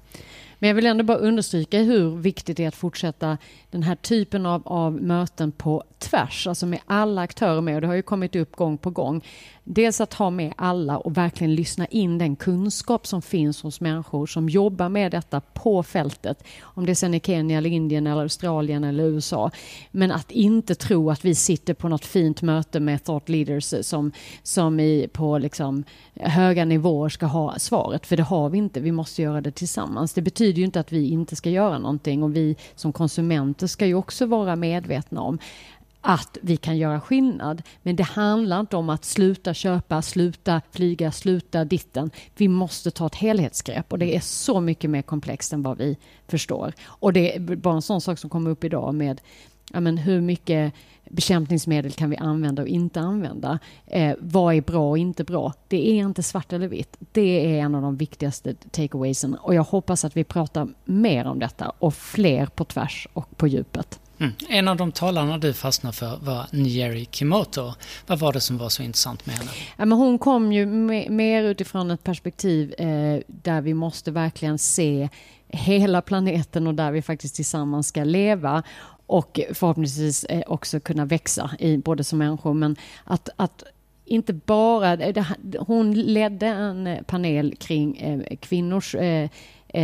Men 0.60 0.68
jag 0.68 0.76
vill 0.76 0.86
ändå 0.86 1.04
bara 1.04 1.18
understryka 1.18 1.80
hur 1.80 2.16
viktigt 2.16 2.58
det 2.58 2.64
är 2.64 2.68
att 2.68 2.76
fortsätta 2.76 3.38
den 3.76 3.84
här 3.84 3.96
typen 3.96 4.46
av, 4.46 4.62
av 4.66 4.94
möten 4.94 5.52
på 5.52 5.84
tvärs, 6.00 6.48
alltså 6.48 6.66
med 6.66 6.80
alla 6.86 7.22
aktörer 7.22 7.62
med. 7.62 7.76
Och 7.76 7.82
det 7.82 7.88
har 7.88 7.96
ju 7.96 8.02
kommit 8.02 8.36
upp 8.36 8.56
gång 8.56 8.78
på 8.78 8.90
gång. 8.90 9.24
Dels 9.64 10.02
att 10.02 10.14
ha 10.14 10.30
med 10.30 10.54
alla 10.56 10.98
och 10.98 11.18
verkligen 11.18 11.56
lyssna 11.56 11.86
in 11.86 12.18
den 12.18 12.36
kunskap 12.36 13.08
som 13.08 13.22
finns 13.22 13.62
hos 13.62 13.82
människor 13.82 14.26
som 14.26 14.50
jobbar 14.50 14.90
med 14.90 15.12
detta 15.12 15.42
på 15.42 15.84
fältet. 15.84 16.44
Om 16.62 16.86
det 16.86 16.96
sen 16.96 17.14
är 17.14 17.20
Kenya, 17.20 17.58
eller 17.58 17.70
Indien, 17.70 18.08
eller 18.08 18.22
Australien 18.22 18.84
eller 18.84 19.04
USA. 19.04 19.52
Men 19.92 20.12
att 20.12 20.32
inte 20.32 20.76
tro 20.76 21.12
att 21.12 21.26
vi 21.26 21.36
sitter 21.36 21.74
på 21.74 21.90
något 21.90 22.06
fint 22.06 22.42
möte 22.42 22.80
med 22.80 23.04
thought 23.04 23.30
leaders 23.30 23.74
som, 23.82 24.12
som 24.44 24.80
i, 24.80 25.08
på 25.14 25.38
liksom 25.38 25.84
höga 26.16 26.66
nivåer 26.66 27.10
ska 27.10 27.26
ha 27.26 27.60
svaret. 27.60 28.06
För 28.06 28.18
det 28.18 28.24
har 28.24 28.50
vi 28.50 28.58
inte. 28.58 28.80
Vi 28.80 28.92
måste 28.92 29.22
göra 29.22 29.42
det 29.42 29.52
tillsammans. 29.52 30.14
Det 30.14 30.22
betyder 30.22 30.60
ju 30.60 30.66
inte 30.66 30.80
att 30.80 30.92
vi 30.92 31.10
inte 31.10 31.36
ska 31.36 31.50
göra 31.50 31.80
någonting 31.80 32.24
och 32.24 32.36
vi 32.36 32.56
som 32.76 32.94
konsumenter 32.94 33.65
ska 33.68 33.86
ju 33.86 33.96
också 33.96 34.26
vara 34.26 34.56
medvetna 34.56 35.22
om 35.22 35.40
att 36.08 36.38
vi 36.42 36.58
kan 36.58 36.78
göra 36.78 37.02
skillnad. 37.02 37.62
Men 37.82 37.96
det 37.96 38.04
handlar 38.04 38.60
inte 38.60 38.78
om 38.78 38.90
att 38.90 39.06
sluta 39.06 39.54
köpa, 39.54 40.02
sluta 40.02 40.62
flyga, 40.72 41.12
sluta 41.12 41.66
ditten. 41.66 42.12
Vi 42.38 42.48
måste 42.48 42.92
ta 42.92 43.08
ett 43.08 43.16
helhetsgrepp 43.16 43.92
och 43.92 44.00
det 44.00 44.16
är 44.16 44.20
så 44.20 44.62
mycket 44.62 44.90
mer 44.90 45.02
komplext 45.02 45.54
än 45.54 45.64
vad 45.64 45.78
vi 45.78 45.98
förstår. 46.28 46.74
Och 46.86 47.14
det 47.14 47.36
är 47.36 47.40
bara 47.40 47.76
en 47.76 47.82
sån 47.82 48.02
sak 48.02 48.20
som 48.20 48.30
kommer 48.30 48.52
upp 48.52 48.64
idag 48.64 48.96
med 48.96 49.22
ja, 49.74 49.80
men 49.80 49.98
hur 49.98 50.22
mycket 50.22 50.74
bekämpningsmedel 51.10 51.92
kan 51.92 52.10
vi 52.10 52.18
använda 52.18 52.62
och 52.62 52.68
inte 52.68 53.00
använda? 53.00 53.60
Eh, 53.88 54.16
vad 54.20 54.56
är 54.56 54.62
bra 54.62 54.90
och 54.90 54.98
inte 54.98 55.24
bra? 55.24 55.54
Det 55.68 55.90
är 55.90 55.96
inte 55.96 56.24
svart 56.24 56.54
eller 56.54 56.68
vitt. 56.68 56.98
Det 57.12 57.46
är 57.46 57.60
en 57.62 57.76
av 57.76 57.82
de 57.82 57.98
viktigaste 57.98 58.54
takeawaysen 58.72 59.36
och 59.36 59.56
jag 59.56 59.64
hoppas 59.64 60.06
att 60.06 60.18
vi 60.18 60.24
pratar 60.24 60.68
mer 60.86 61.26
om 61.28 61.40
detta 61.40 61.72
och 61.80 61.94
fler 61.94 62.46
på 62.46 62.66
tvärs 62.66 63.08
och 63.14 63.38
på 63.38 63.48
djupet. 63.48 64.00
Mm. 64.20 64.32
En 64.50 64.68
av 64.68 64.78
de 64.78 64.92
talarna 64.92 65.38
du 65.38 65.54
fastnade 65.54 65.96
för 65.96 66.18
var 66.22 66.46
Njeri 66.52 67.08
Kimoto. 67.12 67.74
Vad 68.08 68.20
var 68.20 68.34
det 68.34 68.40
som 68.40 68.58
var 68.58 68.70
så 68.70 68.84
intressant 68.84 69.26
med 69.26 69.36
henne? 69.36 69.52
Ja, 69.78 69.86
men 69.86 69.98
hon 69.98 70.20
kom 70.20 70.54
ju 70.54 70.66
me- 70.66 71.10
mer 71.10 71.44
utifrån 71.44 71.92
ett 71.92 72.04
perspektiv 72.04 72.74
eh, 72.78 73.20
där 73.28 73.62
vi 73.62 73.74
måste 73.74 74.12
verkligen 74.12 74.58
se 74.58 75.10
hela 75.48 76.02
planeten 76.02 76.68
och 76.68 76.76
där 76.76 76.92
vi 76.92 77.02
faktiskt 77.02 77.36
tillsammans 77.36 77.88
ska 77.88 78.04
leva 78.04 78.64
och 79.08 79.40
förhoppningsvis 79.54 80.24
eh, 80.24 80.44
också 80.48 80.80
kunna 80.80 81.06
växa 81.06 81.52
i 81.60 81.78
både 81.78 82.04
som 82.04 82.20
människor 82.20 82.54
men 82.54 82.76
att, 83.04 83.30
att 83.36 83.64
inte 84.06 84.34
bara, 84.34 84.94
eh, 84.94 85.14
det, 85.14 85.58
hon 85.60 85.94
ledde 85.94 86.48
en 86.48 86.88
eh, 86.88 87.02
panel 87.02 87.56
kring 87.56 87.98
eh, 87.98 88.38
kvinnors 88.38 88.96
eh, 88.96 89.30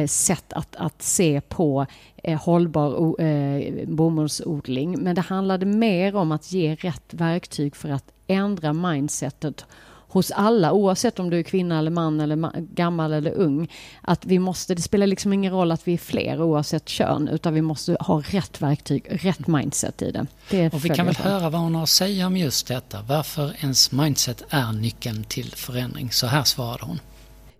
sätt 0.07 0.53
att, 0.53 0.75
att 0.75 1.01
se 1.01 1.41
på 1.41 1.85
eh, 2.23 2.41
hållbar 2.41 3.21
eh, 3.21 3.87
bomullsodling. 3.87 4.99
Men 4.99 5.15
det 5.15 5.21
handlade 5.21 5.65
mer 5.65 6.15
om 6.15 6.31
att 6.31 6.51
ge 6.51 6.75
rätt 6.75 7.13
verktyg 7.13 7.75
för 7.75 7.89
att 7.89 8.11
ändra 8.27 8.73
mindsetet 8.73 9.65
hos 10.11 10.31
alla, 10.31 10.71
oavsett 10.71 11.19
om 11.19 11.29
du 11.29 11.39
är 11.39 11.43
kvinna 11.43 11.79
eller 11.79 11.91
man 11.91 12.21
eller 12.21 12.35
ma- 12.35 12.67
gammal 12.73 13.13
eller 13.13 13.31
ung. 13.31 13.71
Att 14.01 14.25
vi 14.25 14.39
måste, 14.39 14.75
det 14.75 14.81
spelar 14.81 15.07
liksom 15.07 15.33
ingen 15.33 15.53
roll 15.53 15.71
att 15.71 15.87
vi 15.87 15.93
är 15.93 15.97
fler 15.97 16.41
oavsett 16.41 16.89
kön, 16.89 17.27
utan 17.27 17.53
vi 17.53 17.61
måste 17.61 17.97
ha 17.99 18.21
rätt 18.21 18.61
verktyg, 18.61 19.05
rätt 19.09 19.47
mindset 19.47 20.01
i 20.01 20.11
det. 20.11 20.27
det 20.49 20.73
Och 20.73 20.85
vi 20.85 20.89
kan 20.89 21.05
väl 21.05 21.15
höra 21.15 21.49
vad 21.49 21.61
hon 21.61 21.75
har 21.75 21.83
att 21.83 21.89
säga 21.89 22.27
om 22.27 22.37
just 22.37 22.67
detta. 22.67 23.01
Varför 23.01 23.55
ens 23.61 23.91
mindset 23.91 24.43
är 24.49 24.71
nyckeln 24.71 25.23
till 25.23 25.51
förändring. 25.51 26.11
Så 26.11 26.27
här 26.27 26.43
svarade 26.43 26.85
hon. 26.85 26.99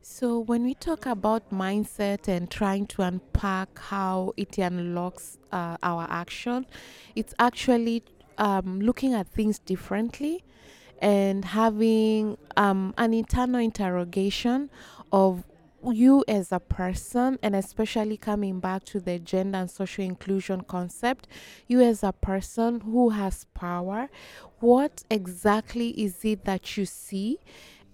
So, 0.04 0.44
when 0.44 0.64
we 0.64 0.74
talk 0.74 1.08
about 1.08 1.52
mindset 1.52 2.30
and 2.30 2.50
trying 2.50 2.86
to 2.86 3.02
unpack 3.02 3.70
how 3.76 4.34
it 4.38 4.58
unlocks 4.58 5.38
uh, 5.54 5.90
our 5.92 6.06
action, 6.10 6.66
it's 7.16 7.34
actually 7.38 8.02
um, 8.38 8.82
looking 8.82 9.14
at 9.14 9.34
things 9.34 9.60
differently 9.60 10.40
and 11.02 11.44
having 11.44 12.38
um, 12.56 12.94
an 12.98 13.14
internal 13.14 13.60
interrogation 13.60 14.70
of 15.12 15.44
you 15.84 16.24
as 16.28 16.52
a 16.52 16.60
person, 16.60 17.40
and 17.42 17.56
especially 17.56 18.16
coming 18.16 18.60
back 18.60 18.84
to 18.86 19.00
the 19.00 19.18
gender 19.18 19.58
and 19.58 19.72
social 19.72 20.06
inclusion 20.06 20.62
concept, 20.62 21.28
you 21.68 21.82
as 21.82 22.04
a 22.04 22.12
person 22.12 22.82
who 22.82 23.10
has 23.10 23.46
power, 23.56 24.10
what 24.60 25.04
exactly 25.10 25.90
is 25.90 26.24
it 26.24 26.46
that 26.46 26.78
you 26.78 26.86
see? 26.86 27.40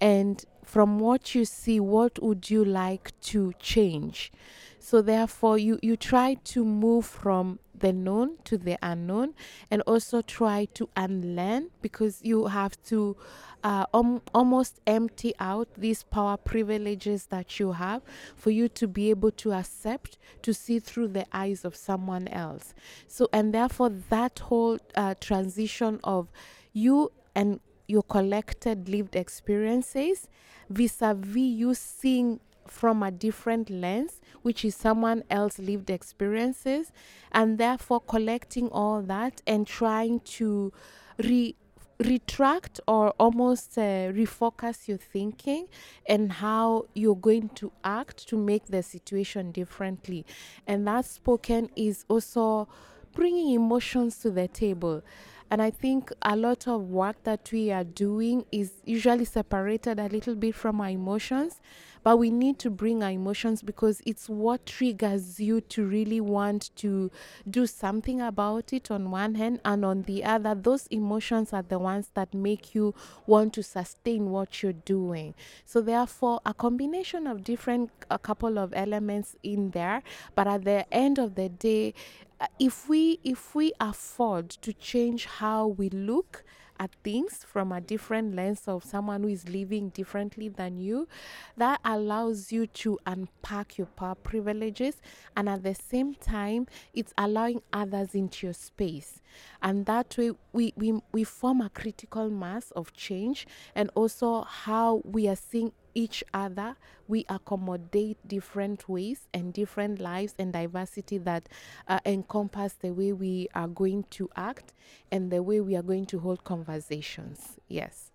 And 0.02 0.43
from 0.67 0.99
what 0.99 1.34
you 1.34 1.45
see, 1.45 1.80
what 1.80 2.21
would 2.21 2.49
you 2.49 2.65
like 2.65 3.17
to 3.21 3.53
change? 3.58 4.34
So 4.80 5.01
therefore, 5.01 5.58
you 5.58 5.80
you 5.82 5.95
try 5.95 6.36
to 6.51 6.65
move 6.65 7.06
from 7.06 7.60
the 7.73 7.93
known 7.93 8.38
to 8.45 8.58
the 8.58 8.77
unknown, 8.82 9.34
and 9.71 9.82
also 9.84 10.21
try 10.21 10.65
to 10.73 10.89
unlearn 10.97 11.69
because 11.82 12.19
you 12.21 12.47
have 12.47 12.82
to 12.84 13.15
uh, 13.63 13.86
um, 13.93 14.21
almost 14.34 14.82
empty 14.86 15.34
out 15.39 15.69
these 15.77 16.03
power 16.03 16.36
privileges 16.36 17.27
that 17.27 17.60
you 17.60 17.71
have 17.71 18.01
for 18.36 18.51
you 18.51 18.67
to 18.67 18.88
be 18.88 19.10
able 19.10 19.32
to 19.32 19.53
accept 19.53 20.17
to 20.41 20.53
see 20.53 20.80
through 20.80 21.08
the 21.08 21.25
eyes 21.32 21.63
of 21.63 21.77
someone 21.77 22.27
else. 22.27 22.73
So 23.08 23.30
and 23.32 23.53
therefore, 23.53 23.89
that 24.10 24.39
whole 24.39 24.80
uh, 24.95 25.15
transition 25.21 26.01
of 26.03 26.27
you 26.73 27.13
and 27.34 27.62
your 27.88 28.04
collected 28.04 28.89
lived 28.89 29.15
experiences 29.15 30.28
vis-a-vis 30.69 31.36
you 31.38 31.73
seeing 31.73 32.39
from 32.67 33.02
a 33.02 33.10
different 33.10 33.69
lens 33.69 34.19
which 34.41 34.65
is 34.65 34.76
someone 34.76 35.23
else 35.30 35.58
lived 35.58 35.89
experiences 35.89 36.91
and 37.32 37.58
therefore 37.58 38.02
collecting 38.02 38.67
all 38.69 39.02
that 39.02 39.41
and 39.47 39.65
trying 39.65 40.19
to 40.21 40.71
re 41.17 41.56
retract 42.00 42.80
or 42.88 43.10
almost 43.19 43.78
uh, 43.78 43.82
refocus 44.12 44.88
your 44.88 44.97
thinking 44.97 45.67
and 46.06 46.34
how 46.34 46.86
you're 46.93 47.15
going 47.15 47.50
to 47.50 47.71
act 47.84 48.28
to 48.28 48.38
make 48.38 48.67
the 48.67 48.84
situation 48.84 49.52
differently. 49.52 50.23
And 50.67 50.88
that 50.88 51.06
spoken 51.06 51.69
is 51.76 52.06
also 52.08 52.67
bringing 53.13 53.52
emotions 53.52 54.19
to 54.19 54.30
the 54.30 54.47
table 54.47 55.02
And 55.50 55.62
I 55.62 55.72
think 55.72 56.12
a 56.22 56.36
lot 56.36 56.68
of 56.68 56.82
work 56.82 57.24
that 57.24 57.50
we 57.52 57.72
are 57.72 57.84
doing 57.84 58.46
is 58.52 58.72
usually 58.86 59.26
separated 59.26 60.00
a 60.00 60.08
little 60.08 60.36
bit 60.36 60.56
from 60.56 60.82
our 60.82 60.90
emotions. 60.90 61.62
But 62.08 62.20
we 62.20 62.32
need 62.32 62.58
to 62.60 62.70
bring 62.70 63.04
our 63.04 63.12
emotions 63.12 63.62
because 63.62 64.02
it's 64.06 64.30
what 64.30 64.65
triggers 64.65 65.41
you 65.41 65.60
to 65.60 65.86
really 65.86 66.22
want 66.22 66.74
to 66.78 67.12
do 67.50 67.67
something 67.67 68.22
about 68.22 68.72
it 68.72 68.89
on 68.89 69.12
one 69.12 69.36
hand, 69.36 69.60
and 69.65 69.84
on 69.84 70.04
the 70.04 70.24
other, 70.24 70.56
those 70.56 70.88
emotions 70.88 71.52
are 71.52 71.63
the 71.63 71.78
ones 71.78 72.12
that 72.13 72.34
make 72.34 72.74
you 72.74 72.96
want 73.26 73.52
to 73.56 73.62
sustain 73.62 74.30
what 74.30 74.63
you're 74.63 74.72
doing. 74.72 75.36
So, 75.65 75.82
therefore, 75.82 76.39
a 76.46 76.54
combination 76.54 77.28
of 77.28 77.43
different, 77.43 77.91
a 78.10 78.17
couple 78.17 78.58
of 78.58 78.74
elements 78.74 79.36
in 79.43 79.72
there, 79.72 80.02
but 80.34 80.48
at 80.48 80.63
the 80.63 80.86
end 80.93 81.20
of 81.20 81.36
the 81.36 81.50
day, 81.50 81.93
uh, 82.39 82.48
if 82.58 82.88
we 82.88 83.20
if 83.26 83.54
we 83.54 83.74
afford 83.82 84.50
to 84.50 84.72
change 84.72 85.26
how 85.26 85.67
we 85.67 85.89
look 85.89 86.46
at 86.80 86.92
things 87.04 87.46
from 87.46 87.72
a 87.72 87.82
different 87.82 88.36
lens 88.36 88.68
of 88.68 88.84
someone 88.84 89.24
who 89.24 89.30
is 89.30 89.48
living 89.50 89.90
differently 89.90 90.50
than 90.50 90.78
you, 90.78 91.08
that 91.56 91.80
allows 91.84 92.52
you 92.52 92.68
to 92.68 93.00
unpack 93.06 93.78
your 93.78 93.88
power 93.88 94.16
privileges. 94.16 95.02
And 95.36 95.50
at 95.50 95.63
the 95.63 95.76
same 95.76 96.16
time, 96.16 96.68
it's 96.94 97.13
allowing 97.18 97.62
others 97.74 98.16
into 98.16 98.48
your 98.48 98.54
space. 98.54 99.22
And 99.62 99.86
that 99.86 100.16
way, 100.18 100.32
we, 100.54 100.74
we, 100.76 101.00
we 101.12 101.24
form 101.24 101.62
a 101.62 101.70
critical 101.70 102.30
mass 102.30 102.72
of 102.72 102.94
change 102.94 103.48
and 103.76 103.90
also 103.96 104.44
how 104.44 105.02
we 105.04 105.28
are 105.28 105.36
seeing 105.36 105.72
each 105.98 106.24
other, 106.32 106.76
we 107.08 107.26
accommodate 107.28 108.18
different 108.28 108.88
ways 108.88 109.28
and 109.34 109.52
different 109.52 110.00
lives 110.00 110.36
and 110.38 110.54
diversity 110.54 111.18
that 111.18 111.50
uh, 111.88 112.00
encompass 112.06 112.74
the 112.74 112.92
way 112.92 113.12
we 113.12 113.48
are 113.56 113.68
going 113.68 114.04
to 114.12 114.30
act 114.36 114.74
and 115.12 115.32
the 115.32 115.42
way 115.42 115.60
we 115.60 115.76
are 115.76 115.82
going 115.82 116.06
to 116.06 116.20
hold 116.20 116.44
conversations. 116.44 117.58
Yes. 117.68 118.12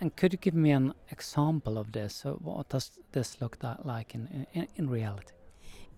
And 0.00 0.14
could 0.14 0.32
you 0.32 0.38
give 0.38 0.54
me 0.54 0.70
an 0.70 0.94
example 1.10 1.78
of 1.78 1.90
this? 1.90 2.14
So 2.14 2.34
what 2.34 2.68
does 2.68 2.92
this 3.10 3.40
look 3.40 3.58
like 3.82 4.14
in, 4.14 4.46
in, 4.52 4.68
in 4.76 4.88
reality? 4.88 5.32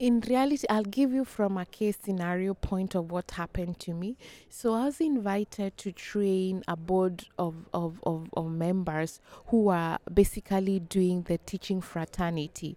In 0.02 0.18
reality, 0.28 0.66
I'll 0.68 0.82
give 0.82 1.12
you 1.12 1.24
from 1.24 1.56
a 1.56 1.64
case 1.64 1.96
scenario 2.02 2.54
point 2.54 2.96
of 2.96 3.12
what 3.12 3.30
happened 3.30 3.78
to 3.78 3.94
me. 3.94 4.16
So 4.48 4.74
I 4.74 4.86
was 4.86 5.00
invited 5.00 5.76
to 5.78 5.92
train 5.92 6.64
a 6.66 6.74
board 6.76 7.26
of, 7.38 7.54
of, 7.72 8.00
of, 8.02 8.28
of 8.32 8.50
members 8.50 9.20
who 9.46 9.68
are 9.68 10.00
basically 10.12 10.80
doing 10.80 11.22
the 11.22 11.38
teaching 11.38 11.80
fraternity. 11.80 12.76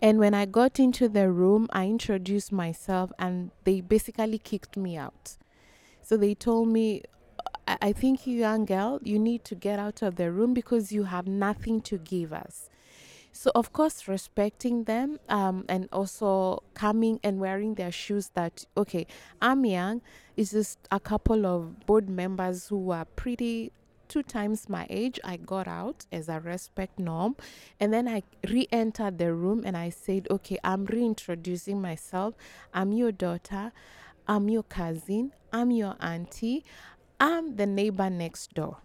And 0.00 0.20
when 0.20 0.32
I 0.32 0.46
got 0.46 0.78
into 0.78 1.08
the 1.08 1.28
room, 1.32 1.66
I 1.72 1.86
introduced 1.86 2.52
myself 2.52 3.10
and 3.18 3.50
they 3.64 3.80
basically 3.80 4.38
kicked 4.38 4.76
me 4.76 4.96
out. 4.96 5.38
So 6.02 6.16
they 6.16 6.36
told 6.36 6.68
me, 6.68 7.02
I, 7.66 7.78
I 7.82 7.92
think 7.92 8.28
you 8.28 8.38
young 8.38 8.64
girl, 8.64 9.00
you 9.02 9.18
need 9.18 9.42
to 9.46 9.56
get 9.56 9.80
out 9.80 10.02
of 10.02 10.14
the 10.14 10.30
room 10.30 10.54
because 10.54 10.92
you 10.92 11.02
have 11.02 11.26
nothing 11.26 11.80
to 11.80 11.98
give 11.98 12.32
us. 12.32 12.69
So, 13.32 13.50
of 13.54 13.72
course, 13.72 14.08
respecting 14.08 14.84
them 14.84 15.18
um, 15.28 15.64
and 15.68 15.88
also 15.92 16.62
coming 16.74 17.20
and 17.22 17.38
wearing 17.38 17.74
their 17.74 17.92
shoes 17.92 18.30
that, 18.34 18.66
okay, 18.76 19.06
I'm 19.40 19.64
young, 19.64 20.02
it's 20.36 20.50
just 20.50 20.78
a 20.90 20.98
couple 20.98 21.46
of 21.46 21.86
board 21.86 22.08
members 22.08 22.68
who 22.68 22.90
are 22.90 23.04
pretty 23.04 23.72
two 24.08 24.22
times 24.24 24.68
my 24.68 24.86
age. 24.90 25.20
I 25.22 25.36
got 25.36 25.68
out 25.68 26.04
as 26.10 26.28
a 26.28 26.40
respect 26.40 26.98
norm. 26.98 27.36
And 27.78 27.94
then 27.94 28.08
I 28.08 28.24
re 28.48 28.66
entered 28.72 29.18
the 29.18 29.32
room 29.32 29.62
and 29.64 29.76
I 29.76 29.90
said, 29.90 30.26
okay, 30.30 30.58
I'm 30.64 30.84
reintroducing 30.84 31.80
myself. 31.80 32.34
I'm 32.74 32.92
your 32.92 33.12
daughter. 33.12 33.72
I'm 34.26 34.48
your 34.48 34.64
cousin. 34.64 35.32
I'm 35.52 35.70
your 35.70 35.96
auntie. 36.00 36.64
I'm 37.20 37.56
the 37.56 37.66
neighbor 37.66 38.10
next 38.10 38.54
door. 38.54 38.78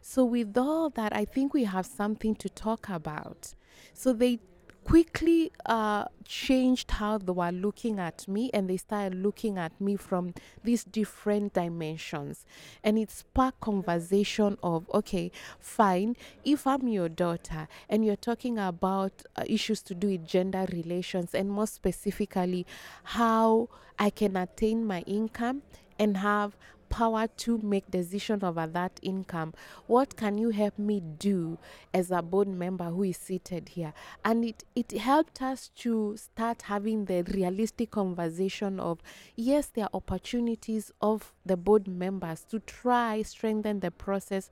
So, 0.00 0.24
with 0.24 0.56
all 0.56 0.90
that, 0.90 1.14
I 1.14 1.24
think 1.24 1.54
we 1.54 1.64
have 1.64 1.86
something 1.86 2.34
to 2.36 2.48
talk 2.48 2.88
about. 2.88 3.54
So 3.94 4.12
they 4.12 4.40
quickly 4.84 5.52
uh, 5.66 6.04
changed 6.24 6.90
how 6.92 7.18
they 7.18 7.32
were 7.32 7.52
looking 7.52 7.98
at 7.98 8.26
me 8.26 8.50
and 8.52 8.68
they 8.68 8.76
started 8.76 9.14
looking 9.14 9.58
at 9.58 9.78
me 9.80 9.96
from 9.96 10.34
these 10.64 10.84
different 10.84 11.52
dimensions. 11.52 12.44
And 12.82 12.98
it 12.98 13.10
sparked 13.10 13.60
conversation 13.60 14.58
of 14.62 14.90
okay 14.92 15.30
fine 15.60 16.16
if 16.44 16.66
i'm 16.66 16.88
your 16.88 17.08
daughter 17.08 17.68
and 17.88 18.04
you're 18.04 18.16
talking 18.16 18.58
about 18.58 19.22
uh, 19.36 19.44
issues 19.46 19.82
to 19.82 19.94
do 19.94 20.08
with 20.08 20.26
gender 20.26 20.66
relations 20.72 21.34
and 21.34 21.50
more 21.50 21.66
specifically 21.66 22.66
how 23.04 23.68
i 23.98 24.10
can 24.10 24.36
attain 24.36 24.84
my 24.84 25.00
income 25.02 25.62
and 25.98 26.16
have 26.16 26.56
power 26.92 27.26
to 27.38 27.58
make 27.62 27.90
decision 27.90 28.44
over 28.44 28.66
that 28.66 29.00
income 29.02 29.54
what 29.86 30.16
can 30.16 30.36
you 30.36 30.50
help 30.50 30.78
me 30.78 31.00
do 31.00 31.58
as 31.94 32.10
a 32.10 32.22
board 32.22 32.48
member 32.48 32.84
who 32.84 33.02
is 33.04 33.16
seated 33.16 33.70
here? 33.70 33.92
And 34.24 34.44
it 34.44 34.64
it 34.74 34.92
helped 34.92 35.42
us 35.42 35.68
to 35.76 36.16
start 36.16 36.62
having 36.62 37.06
the 37.06 37.22
realistic 37.22 37.90
conversation 37.90 38.78
of 38.78 39.00
yes 39.36 39.66
there 39.68 39.84
are 39.84 39.90
opportunities 39.94 40.92
of 41.00 41.32
the 41.44 41.56
board 41.56 41.88
members 41.88 42.44
to 42.50 42.60
try 42.60 43.22
strengthen 43.22 43.80
the 43.80 43.90
process 43.90 44.50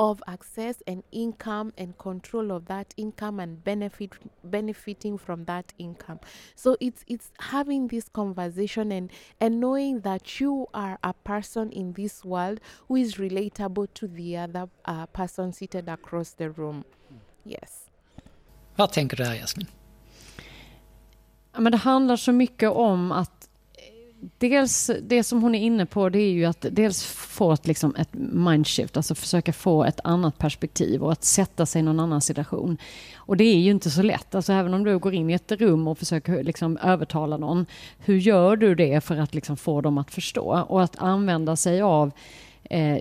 of 0.00 0.22
access 0.26 0.82
and 0.86 1.02
income 1.12 1.74
and 1.76 1.98
control 1.98 2.52
of 2.52 2.64
that 2.64 2.94
income 2.96 3.38
and 3.38 3.62
benefit 3.62 4.14
benefiting 4.42 5.18
from 5.18 5.44
that 5.44 5.74
income. 5.76 6.18
So 6.54 6.78
it's 6.80 7.04
it's 7.06 7.30
having 7.38 7.88
this 7.88 8.08
conversation 8.08 8.92
and 8.92 9.10
and 9.40 9.60
knowing 9.60 10.00
that 10.00 10.40
you 10.40 10.66
are 10.72 10.98
a 11.04 11.12
person 11.12 11.70
in 11.70 11.92
this 11.92 12.24
world 12.24 12.60
who 12.88 12.96
is 12.96 13.16
relatable 13.16 13.88
to 13.92 14.08
the 14.08 14.38
other 14.38 14.70
uh, 14.86 15.04
person 15.06 15.52
seated 15.52 15.86
across 15.86 16.30
the 16.30 16.48
room. 16.48 16.84
Yes. 17.44 17.90
Vad 18.76 18.92
tänker 18.92 19.16
du 19.16 19.24
där 19.24 19.34
Jasmin? 19.34 19.66
Men 21.52 21.72
det 21.72 21.78
handlar 21.78 22.16
så 22.16 22.32
mycket 22.32 22.70
om 22.70 23.12
att 23.12 23.49
dels 24.38 24.90
det 25.02 25.22
som 25.22 25.42
hon 25.42 25.54
är 25.54 25.60
inne 25.60 25.86
på 25.86 26.08
det 26.08 26.18
är 26.18 26.30
ju 26.30 26.44
att 26.44 26.66
dels 26.70 27.04
få 27.04 27.52
ett, 27.52 27.66
liksom 27.66 27.94
ett 27.96 28.08
mindshift, 28.32 28.96
alltså 28.96 29.14
försöka 29.14 29.52
få 29.52 29.84
ett 29.84 30.00
annat 30.04 30.38
perspektiv 30.38 31.02
och 31.02 31.12
att 31.12 31.24
sätta 31.24 31.66
sig 31.66 31.80
i 31.80 31.82
någon 31.82 32.00
annan 32.00 32.20
situation. 32.20 32.78
Och 33.16 33.36
det 33.36 33.44
är 33.44 33.58
ju 33.58 33.70
inte 33.70 33.90
så 33.90 34.02
lätt, 34.02 34.34
alltså 34.34 34.52
även 34.52 34.74
om 34.74 34.84
du 34.84 34.98
går 34.98 35.14
in 35.14 35.30
i 35.30 35.32
ett 35.32 35.52
rum 35.52 35.88
och 35.88 35.98
försöker 35.98 36.44
liksom 36.44 36.76
övertala 36.76 37.36
någon, 37.36 37.66
hur 37.98 38.16
gör 38.16 38.56
du 38.56 38.74
det 38.74 39.04
för 39.04 39.16
att 39.16 39.34
liksom 39.34 39.56
få 39.56 39.80
dem 39.80 39.98
att 39.98 40.10
förstå? 40.10 40.64
Och 40.68 40.82
att 40.82 40.96
använda 40.98 41.56
sig 41.56 41.82
av 41.82 42.12
eh, 42.64 42.98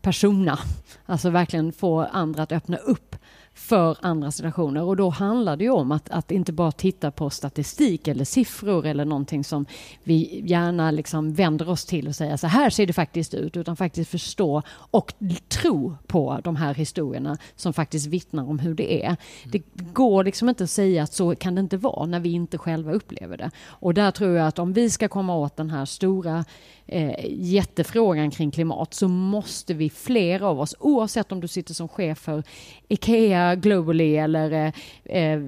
persona, 0.00 0.58
alltså 1.06 1.30
verkligen 1.30 1.72
få 1.72 2.00
andra 2.00 2.42
att 2.42 2.52
öppna 2.52 2.76
upp 2.76 3.16
för 3.56 3.96
andra 4.00 4.30
situationer. 4.30 4.82
Och 4.82 4.96
då 4.96 5.10
handlar 5.10 5.56
det 5.56 5.64
ju 5.64 5.70
om 5.70 5.92
att, 5.92 6.10
att 6.10 6.30
inte 6.30 6.52
bara 6.52 6.72
titta 6.72 7.10
på 7.10 7.30
statistik 7.30 8.08
eller 8.08 8.24
siffror 8.24 8.86
eller 8.86 9.04
någonting 9.04 9.44
som 9.44 9.66
vi 10.04 10.42
gärna 10.44 10.90
liksom 10.90 11.34
vänder 11.34 11.68
oss 11.68 11.84
till 11.84 12.08
och 12.08 12.16
säger 12.16 12.36
så 12.36 12.46
här 12.46 12.70
ser 12.70 12.86
det 12.86 12.92
faktiskt 12.92 13.34
ut, 13.34 13.56
utan 13.56 13.76
faktiskt 13.76 14.10
förstå 14.10 14.62
och 14.70 15.14
tro 15.48 15.96
på 16.06 16.40
de 16.44 16.56
här 16.56 16.74
historierna 16.74 17.38
som 17.56 17.72
faktiskt 17.72 18.06
vittnar 18.06 18.48
om 18.48 18.58
hur 18.58 18.74
det 18.74 19.04
är. 19.04 19.16
Det 19.44 19.62
går 19.92 20.24
liksom 20.24 20.48
inte 20.48 20.64
att 20.64 20.70
säga 20.70 21.02
att 21.02 21.12
så 21.12 21.34
kan 21.34 21.54
det 21.54 21.60
inte 21.60 21.76
vara 21.76 22.06
när 22.06 22.20
vi 22.20 22.32
inte 22.32 22.58
själva 22.58 22.92
upplever 22.92 23.36
det. 23.36 23.50
Och 23.68 23.94
där 23.94 24.10
tror 24.10 24.36
jag 24.36 24.46
att 24.46 24.58
om 24.58 24.72
vi 24.72 24.90
ska 24.90 25.08
komma 25.08 25.36
åt 25.36 25.56
den 25.56 25.70
här 25.70 25.84
stora 25.84 26.44
eh, 26.86 27.26
jättefrågan 27.28 28.30
kring 28.30 28.50
klimat 28.50 28.94
så 28.94 29.08
måste 29.08 29.74
vi, 29.74 29.90
fler 29.90 30.42
av 30.42 30.60
oss, 30.60 30.74
oavsett 30.78 31.32
om 31.32 31.40
du 31.40 31.48
sitter 31.48 31.74
som 31.74 31.88
chef 31.88 32.18
för 32.18 32.42
IKEA 32.88 33.54
globally 33.54 34.16
eller 34.16 34.72
eh, 35.04 35.22
eh 35.22 35.40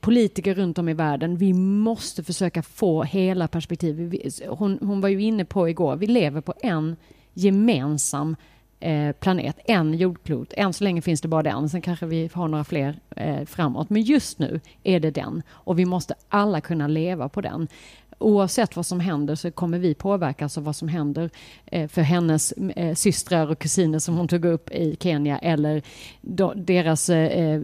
politiker 0.00 0.54
runt 0.54 0.78
om 0.78 0.88
i 0.88 0.94
världen, 0.94 1.36
vi 1.36 1.52
måste 1.52 2.24
försöka 2.24 2.62
få 2.62 3.02
hela 3.02 3.48
perspektivet. 3.48 4.40
Hon, 4.48 4.78
hon 4.82 5.00
var 5.00 5.08
ju 5.08 5.22
inne 5.22 5.44
på 5.44 5.68
igår, 5.68 5.96
vi 5.96 6.06
lever 6.06 6.40
på 6.40 6.54
en 6.62 6.96
gemensam 7.34 8.36
eh, 8.80 9.12
planet, 9.12 9.58
en 9.64 9.94
jordklot. 9.94 10.52
Än 10.56 10.72
så 10.72 10.84
länge 10.84 11.02
finns 11.02 11.20
det 11.20 11.28
bara 11.28 11.42
den, 11.42 11.68
sen 11.68 11.82
kanske 11.82 12.06
vi 12.06 12.30
har 12.32 12.48
några 12.48 12.64
fler 12.64 13.00
eh, 13.16 13.44
framåt. 13.44 13.90
Men 13.90 14.02
just 14.02 14.38
nu 14.38 14.60
är 14.82 15.00
det 15.00 15.10
den 15.10 15.42
och 15.50 15.78
vi 15.78 15.84
måste 15.84 16.14
alla 16.28 16.60
kunna 16.60 16.88
leva 16.88 17.28
på 17.28 17.40
den 17.40 17.68
oavsett 18.20 18.76
vad 18.76 18.86
som 18.86 19.00
händer 19.00 19.34
så 19.34 19.50
kommer 19.50 19.78
vi 19.78 19.94
påverkas 19.94 20.58
av 20.58 20.64
vad 20.64 20.76
som 20.76 20.88
händer 20.88 21.30
eh, 21.66 21.88
för 21.88 22.02
hennes 22.02 22.52
eh, 22.52 22.94
systrar 22.94 23.50
och 23.50 23.58
kusiner 23.58 23.98
som 23.98 24.16
hon 24.16 24.28
tog 24.28 24.44
upp 24.44 24.70
i 24.70 24.96
Kenya 25.00 25.38
eller 25.38 25.82
deras 26.54 27.10
eh, 27.10 27.60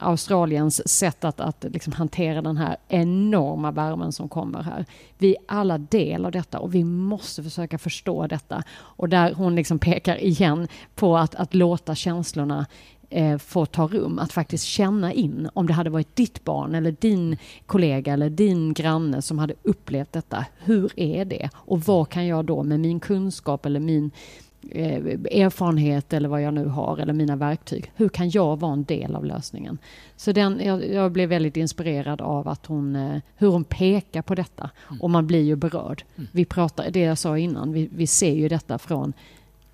Australiens 0.00 0.88
sätt 0.88 1.24
att, 1.24 1.40
att 1.40 1.64
liksom 1.68 1.92
hantera 1.92 2.42
den 2.42 2.56
här 2.56 2.76
enorma 2.88 3.70
värmen 3.70 4.12
som 4.12 4.28
kommer 4.28 4.62
här. 4.62 4.86
Vi 5.18 5.30
är 5.30 5.42
alla 5.46 5.78
del 5.78 6.26
av 6.26 6.32
detta 6.32 6.58
och 6.58 6.74
vi 6.74 6.84
måste 6.84 7.42
försöka 7.42 7.78
förstå 7.78 8.26
detta. 8.26 8.62
Och 8.72 9.08
där 9.08 9.32
hon 9.32 9.54
liksom 9.54 9.78
pekar 9.78 10.24
igen 10.24 10.68
på 10.94 11.18
att, 11.18 11.34
att 11.34 11.54
låta 11.54 11.94
känslorna 11.94 12.66
eh, 13.10 13.38
får 13.38 13.66
ta 13.66 13.86
rum. 13.86 14.18
Att 14.18 14.32
faktiskt 14.32 14.64
känna 14.64 15.12
in 15.12 15.48
om 15.54 15.66
det 15.66 15.72
hade 15.72 15.90
varit 15.90 16.16
ditt 16.16 16.44
barn 16.44 16.74
eller 16.74 16.96
din 17.00 17.36
kollega 17.66 18.12
eller 18.12 18.30
din 18.30 18.74
granne 18.74 19.22
som 19.22 19.38
hade 19.38 19.54
upplevt 19.62 20.12
detta. 20.12 20.46
Hur 20.58 20.92
är 20.96 21.24
det? 21.24 21.50
Och 21.54 21.80
vad 21.80 22.08
kan 22.08 22.26
jag 22.26 22.44
då 22.44 22.62
med 22.62 22.80
min 22.80 23.00
kunskap 23.00 23.66
eller 23.66 23.80
min 23.80 24.10
eh, 24.70 24.96
erfarenhet 25.30 26.12
eller 26.12 26.28
vad 26.28 26.42
jag 26.42 26.54
nu 26.54 26.64
har 26.64 26.98
eller 26.98 27.12
mina 27.12 27.36
verktyg. 27.36 27.92
Hur 27.96 28.08
kan 28.08 28.30
jag 28.30 28.60
vara 28.60 28.72
en 28.72 28.84
del 28.84 29.14
av 29.16 29.24
lösningen? 29.24 29.78
Så 30.16 30.32
den, 30.32 30.60
jag, 30.64 30.88
jag 30.90 31.12
blev 31.12 31.28
väldigt 31.28 31.56
inspirerad 31.56 32.20
av 32.20 32.48
att 32.48 32.66
hon, 32.66 32.96
eh, 32.96 33.20
hur 33.36 33.48
hon 33.48 33.64
pekar 33.64 34.22
på 34.22 34.34
detta. 34.34 34.70
Mm. 34.88 35.00
Och 35.00 35.10
man 35.10 35.26
blir 35.26 35.42
ju 35.42 35.56
berörd. 35.56 36.04
Vi 36.32 36.44
pratar, 36.44 36.90
det 36.90 37.00
jag 37.00 37.18
sa 37.18 37.38
innan, 37.38 37.72
vi, 37.72 37.88
vi 37.92 38.06
ser 38.06 38.34
ju 38.34 38.48
detta 38.48 38.78
från 38.78 39.12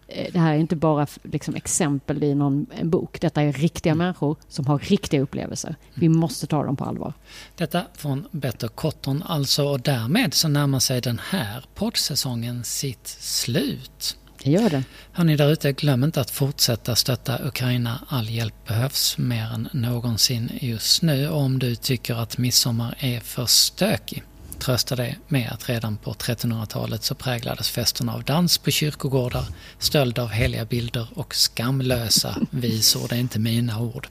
det 0.07 0.39
här 0.39 0.55
är 0.55 0.59
inte 0.59 0.77
bara 0.77 1.07
liksom, 1.23 1.55
exempel 1.55 2.23
i 2.23 2.35
någon 2.35 2.67
en 2.79 2.91
bok. 2.91 3.21
Detta 3.21 3.43
är 3.43 3.53
riktiga 3.53 3.95
människor 3.95 4.37
som 4.49 4.67
har 4.67 4.79
riktiga 4.79 5.21
upplevelser. 5.21 5.77
Vi 5.95 6.09
måste 6.09 6.47
ta 6.47 6.65
dem 6.65 6.77
på 6.77 6.85
allvar. 6.85 7.13
Detta 7.57 7.83
från 7.95 8.27
Better 8.31 8.69
Cotton 8.69 9.23
alltså 9.27 9.65
och 9.65 9.81
därmed 9.81 10.35
så 10.35 10.49
närmar 10.49 10.79
sig 10.79 11.01
den 11.01 11.21
här 11.31 11.65
poddsäsongen 11.75 12.65
sitt 12.65 13.07
slut. 13.07 14.17
Det 14.43 14.51
gör 14.51 14.71
det. 14.71 14.85
Hörni 15.13 15.37
där 15.37 15.53
ute, 15.53 15.73
glöm 15.73 16.05
inte 16.05 16.21
att 16.21 16.31
fortsätta 16.31 16.97
stötta 16.97 17.47
Ukraina. 17.47 18.01
All 18.09 18.31
hjälp 18.31 18.67
behövs 18.67 19.19
mer 19.19 19.55
än 19.55 19.69
någonsin 19.73 20.51
just 20.61 21.03
nu. 21.03 21.29
Om 21.29 21.59
du 21.59 21.75
tycker 21.75 22.15
att 22.15 22.39
midsommar 22.39 22.95
är 22.99 23.21
för 23.21 23.47
stökig, 23.47 24.23
trösta 24.59 24.97
det 24.97 25.17
med 25.29 25.51
att 25.53 25.69
redan 25.69 25.97
på 25.97 26.13
1300-talet 26.13 27.03
så 27.03 27.15
präglades 27.15 27.71
festerna 27.71 28.15
av 28.15 28.25
dans 28.25 28.59
på 28.59 28.71
kyrkogårdar, 28.71 29.45
stöld 29.79 30.19
av 30.19 30.29
heliga 30.29 30.65
bilder 30.65 31.09
och 31.15 31.35
skamlösa 31.35 32.37
visor. 32.51 33.09
Det 33.09 33.15
är 33.15 33.21
inte 33.21 33.39
mina 33.39 33.81
ord. 33.81 34.09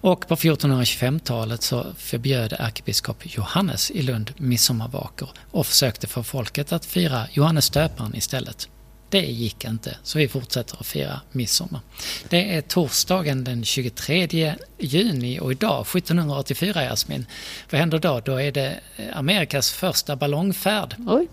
Och 0.00 0.28
på 0.28 0.36
1425-talet 0.36 1.62
så 1.62 1.86
förbjöd 1.96 2.52
ärkebiskop 2.58 3.16
Johannes 3.22 3.90
i 3.90 4.02
Lund 4.02 4.32
midsommarvakor 4.36 5.28
och 5.50 5.66
försökte 5.66 6.06
få 6.06 6.22
folket 6.22 6.72
att 6.72 6.84
fira 6.84 7.26
Johannes 7.32 7.70
döparen 7.70 8.14
istället. 8.14 8.68
Det 9.10 9.20
gick 9.20 9.64
inte, 9.64 9.96
så 10.02 10.18
vi 10.18 10.28
fortsätter 10.28 10.76
att 10.80 10.86
fira 10.86 11.20
midsommar. 11.32 11.80
Det 12.28 12.54
är 12.54 12.60
torsdagen 12.60 13.44
den 13.44 13.64
23 13.64 14.54
juni 14.78 15.40
och 15.40 15.52
idag, 15.52 15.86
1784 15.96 16.82
Jasmin, 16.82 17.26
vad 17.70 17.80
händer 17.80 17.98
då? 17.98 18.20
Då 18.24 18.40
är 18.40 18.52
det 18.52 18.80
Amerikas 19.12 19.72
första 19.72 20.16
ballongfärd. 20.16 20.94
Oj, 21.06 21.28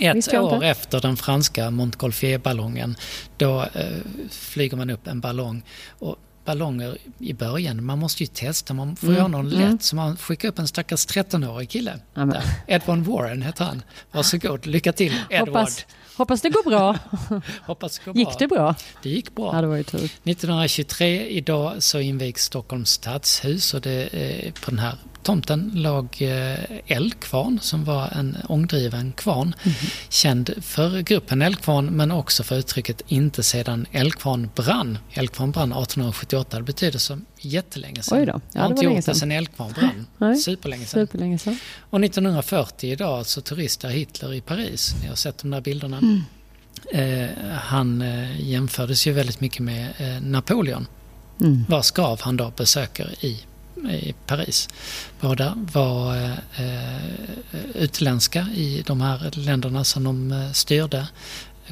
Ett 0.00 0.34
år 0.34 0.54
inte. 0.54 0.66
efter 0.66 1.00
den 1.00 1.16
franska 1.16 1.70
Montgolfier-ballongen. 1.70 2.96
Då 3.36 3.62
eh, 3.62 3.86
flyger 4.30 4.76
man 4.76 4.90
upp 4.90 5.06
en 5.06 5.20
ballong. 5.20 5.62
Och 5.98 6.16
ballonger 6.44 6.98
i 7.18 7.32
början, 7.34 7.84
man 7.84 7.98
måste 7.98 8.22
ju 8.22 8.26
testa, 8.26 8.74
man 8.74 8.96
får 8.96 9.06
Mm, 9.06 9.18
göra 9.18 9.28
någon 9.28 9.52
mm. 9.52 9.70
lätt. 9.72 9.82
Så 9.82 9.96
man 9.96 10.16
skickar 10.16 10.48
upp 10.48 10.58
en 10.58 10.68
stackars 10.68 11.06
13-årig 11.06 11.70
kille. 11.70 11.98
Edward 12.66 12.98
Warren 12.98 13.42
heter 13.42 13.64
han. 13.64 13.82
Varsågod, 14.12 14.66
lycka 14.66 14.92
till 14.92 15.14
Edward. 15.30 15.48
hoppas, 15.48 15.86
hoppas 16.18 16.42
det 16.42 16.50
går 16.50 16.62
bra. 16.70 16.98
Hoppas 17.66 17.98
det 17.98 18.04
går 18.04 18.12
bra. 18.12 18.20
Gick 18.20 18.38
det 18.38 18.48
bra? 18.48 18.74
Det 19.02 19.08
gick 19.10 19.34
bra. 19.34 19.54
Ja, 19.54 19.60
det 19.60 19.66
var 19.66 19.76
ju 19.76 19.82
tur. 19.82 20.04
1923 20.04 21.28
idag 21.28 21.82
så 21.82 22.00
invigs 22.00 22.44
Stockholms 22.44 22.90
stadshus 22.90 23.74
och 23.74 23.80
det, 23.80 24.08
på 24.64 24.70
den 24.70 24.78
här 24.78 24.94
tomten 25.22 25.70
låg 25.74 26.08
eh, 26.22 26.54
Eldkvarn 26.86 27.58
som 27.62 27.84
var 27.84 28.08
en 28.08 28.36
ångdriven 28.48 29.12
kvarn. 29.12 29.54
Mhm. 29.64 29.74
Känd 30.08 30.50
för 30.60 31.00
gruppen 31.00 31.42
Eldkvarn 31.42 31.86
men 31.86 32.10
också 32.10 32.42
för 32.42 32.56
uttrycket 32.58 33.02
inte 33.06 33.42
sedan 33.42 33.86
Eldkvarn 33.92 34.50
brann. 34.54 34.98
Eldkvarn 35.12 35.50
brann 35.50 35.72
1878, 35.72 36.56
det 36.56 36.62
betyder 36.62 36.98
så 36.98 37.18
jättelänge 37.40 38.02
sedan. 38.02 38.18
Oj 38.18 38.26
då. 38.26 38.40
Ja, 38.52 38.60
har 38.60 38.68
det 38.68 38.72
inte 38.72 38.76
var 38.76 38.82
länge 38.84 38.96
gjort 38.96 39.06
det 39.06 39.14
sedan. 39.14 39.32
Eldkvarn 39.32 39.72
brann. 39.72 40.06
Nej. 40.18 40.36
Superlänge 40.36 40.86
sedan. 40.86 41.06
Superlänge 41.06 41.38
sedan. 41.38 41.58
Och 41.90 42.04
1940 42.04 42.90
idag 42.90 43.26
så 43.26 43.40
turistar 43.40 43.88
Hitler 43.88 44.34
i 44.34 44.40
Paris. 44.40 44.94
Ni 45.02 45.08
har 45.08 45.16
sett 45.16 45.38
de 45.38 45.50
där 45.50 45.60
bilderna. 45.60 45.98
Mm. 45.98 46.22
Eh, 46.92 47.30
han 47.52 48.02
eh, 48.02 48.40
jämfördes 48.50 49.06
ju 49.06 49.12
väldigt 49.12 49.40
mycket 49.40 49.60
med 49.60 49.88
eh, 49.98 50.22
Napoleon 50.22 50.86
Mm. 51.40 51.64
vars 51.68 51.90
grav 51.90 52.20
han 52.22 52.36
då 52.36 52.52
besöker 52.56 53.24
i, 53.24 53.40
i 53.86 54.14
Paris. 54.26 54.68
Båda 55.20 55.54
var 55.72 56.16
eh, 56.56 57.04
utländska 57.74 58.46
i 58.54 58.82
de 58.86 59.00
här 59.00 59.30
länderna 59.32 59.84
som 59.84 60.04
de 60.04 60.32
eh, 60.32 60.52
styrde. 60.52 61.06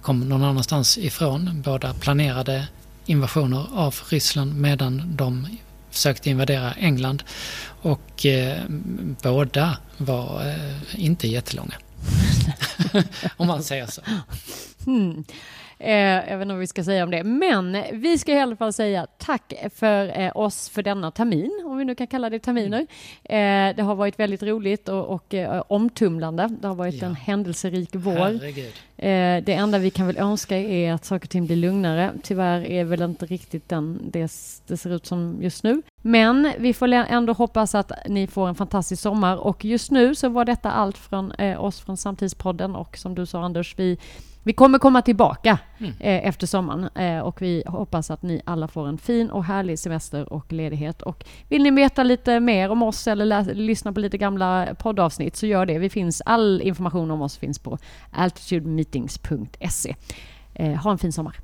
Kom 0.00 0.20
någon 0.20 0.44
annanstans 0.44 0.98
ifrån. 0.98 1.62
Båda 1.64 1.94
planerade 1.94 2.66
invasioner 3.06 3.66
av 3.74 3.94
Ryssland 4.08 4.54
medan 4.54 5.16
de 5.16 5.46
försökte 5.90 6.30
invadera 6.30 6.72
England. 6.72 7.22
Och 7.82 8.26
eh, 8.26 8.62
båda 9.22 9.76
var 9.96 10.48
eh, 10.48 11.04
inte 11.04 11.28
jättelånga. 11.28 11.74
Om 13.36 13.46
man 13.46 13.62
säger 13.62 13.86
så. 13.86 14.00
Hmm. 14.84 15.24
Eh, 15.78 15.90
jag 16.30 16.38
vet 16.38 16.42
inte 16.42 16.54
vad 16.54 16.58
vi 16.60 16.66
ska 16.66 16.84
säga 16.84 17.04
om 17.04 17.10
det. 17.10 17.24
Men 17.24 17.76
vi 17.92 18.18
ska 18.18 18.32
i 18.32 18.40
alla 18.40 18.56
fall 18.56 18.72
säga 18.72 19.06
tack 19.18 19.52
för 19.74 20.20
eh, 20.20 20.30
oss 20.36 20.68
för 20.68 20.82
denna 20.82 21.10
termin, 21.10 21.62
om 21.66 21.78
vi 21.78 21.84
nu 21.84 21.94
kan 21.94 22.06
kalla 22.06 22.30
det 22.30 22.38
terminer. 22.38 22.80
Eh, 23.24 23.76
det 23.76 23.82
har 23.82 23.94
varit 23.94 24.18
väldigt 24.18 24.42
roligt 24.42 24.88
och, 24.88 25.08
och 25.10 25.34
omtumlande. 25.68 26.48
Det 26.60 26.68
har 26.68 26.74
varit 26.74 27.02
Ja. 27.02 27.06
en 27.06 27.14
händelserik 27.14 27.88
vår. 27.92 28.40
Det 29.40 29.52
enda 29.52 29.78
vi 29.78 29.90
kan 29.90 30.06
väl 30.06 30.16
önska 30.16 30.56
är 30.58 30.92
att 30.92 31.04
saker 31.04 31.26
och 31.26 31.30
ting 31.30 31.46
blir 31.46 31.56
lugnare. 31.56 32.12
Tyvärr 32.22 32.66
är 32.66 32.84
väl 32.84 33.02
inte 33.02 33.26
riktigt 33.26 33.68
den 33.68 34.00
det, 34.10 34.32
det 34.66 34.76
ser 34.76 34.90
ut 34.94 35.06
som 35.06 35.38
just 35.40 35.64
nu. 35.64 35.82
Men 36.02 36.52
vi 36.58 36.72
får 36.72 36.92
ändå 36.92 37.32
hoppas 37.32 37.74
att 37.74 37.92
ni 38.08 38.26
får 38.26 38.48
en 38.48 38.54
fantastisk 38.54 39.02
sommar 39.02 39.36
och 39.36 39.64
just 39.64 39.90
nu 39.90 40.14
så 40.14 40.28
var 40.28 40.44
detta 40.44 40.70
allt 40.70 40.98
från 40.98 41.32
oss 41.58 41.80
från 41.80 41.96
Samtidspodden 41.96 42.76
och 42.76 42.96
som 42.98 43.14
du 43.14 43.26
sa 43.26 43.44
Anders, 43.44 43.74
vi, 43.78 43.98
vi 44.46 44.52
kommer 44.52 44.78
komma 44.78 45.02
tillbaka 45.02 45.58
Mm. 45.78 45.92
eh, 46.00 46.28
efter 46.28 46.46
sommaren 46.46 46.88
eh, 46.94 47.20
och 47.20 47.42
vi 47.42 47.62
hoppas 47.66 48.10
att 48.10 48.22
ni 48.22 48.42
alla 48.44 48.68
får 48.68 48.88
en 48.88 48.98
fin 48.98 49.30
och 49.30 49.44
härlig 49.44 49.78
semester 49.78 50.32
och 50.32 50.52
ledighet. 50.52 51.02
Och 51.02 51.24
vill 51.48 51.62
ni 51.62 51.70
veta 51.70 52.02
lite 52.02 52.40
mer 52.40 52.70
om 52.70 52.82
oss 52.82 53.06
eller 53.06 53.54
lyssna 53.54 53.92
på 53.92 54.00
lite 54.00 54.18
gamla 54.18 54.68
poddavsnitt 54.78 55.36
så 55.36 55.46
gör 55.46 55.66
det. 55.66 55.78
Vi 55.78 55.90
finns, 55.90 56.22
all 56.26 56.60
information 56.62 57.10
om 57.10 57.22
oss 57.22 57.36
finns 57.36 57.58
på 57.58 57.78
altitudemeetings.se. 58.10 59.94
Eh, 60.54 60.72
ha 60.74 60.90
en 60.90 60.98
fin 60.98 61.12
sommar. 61.12 61.36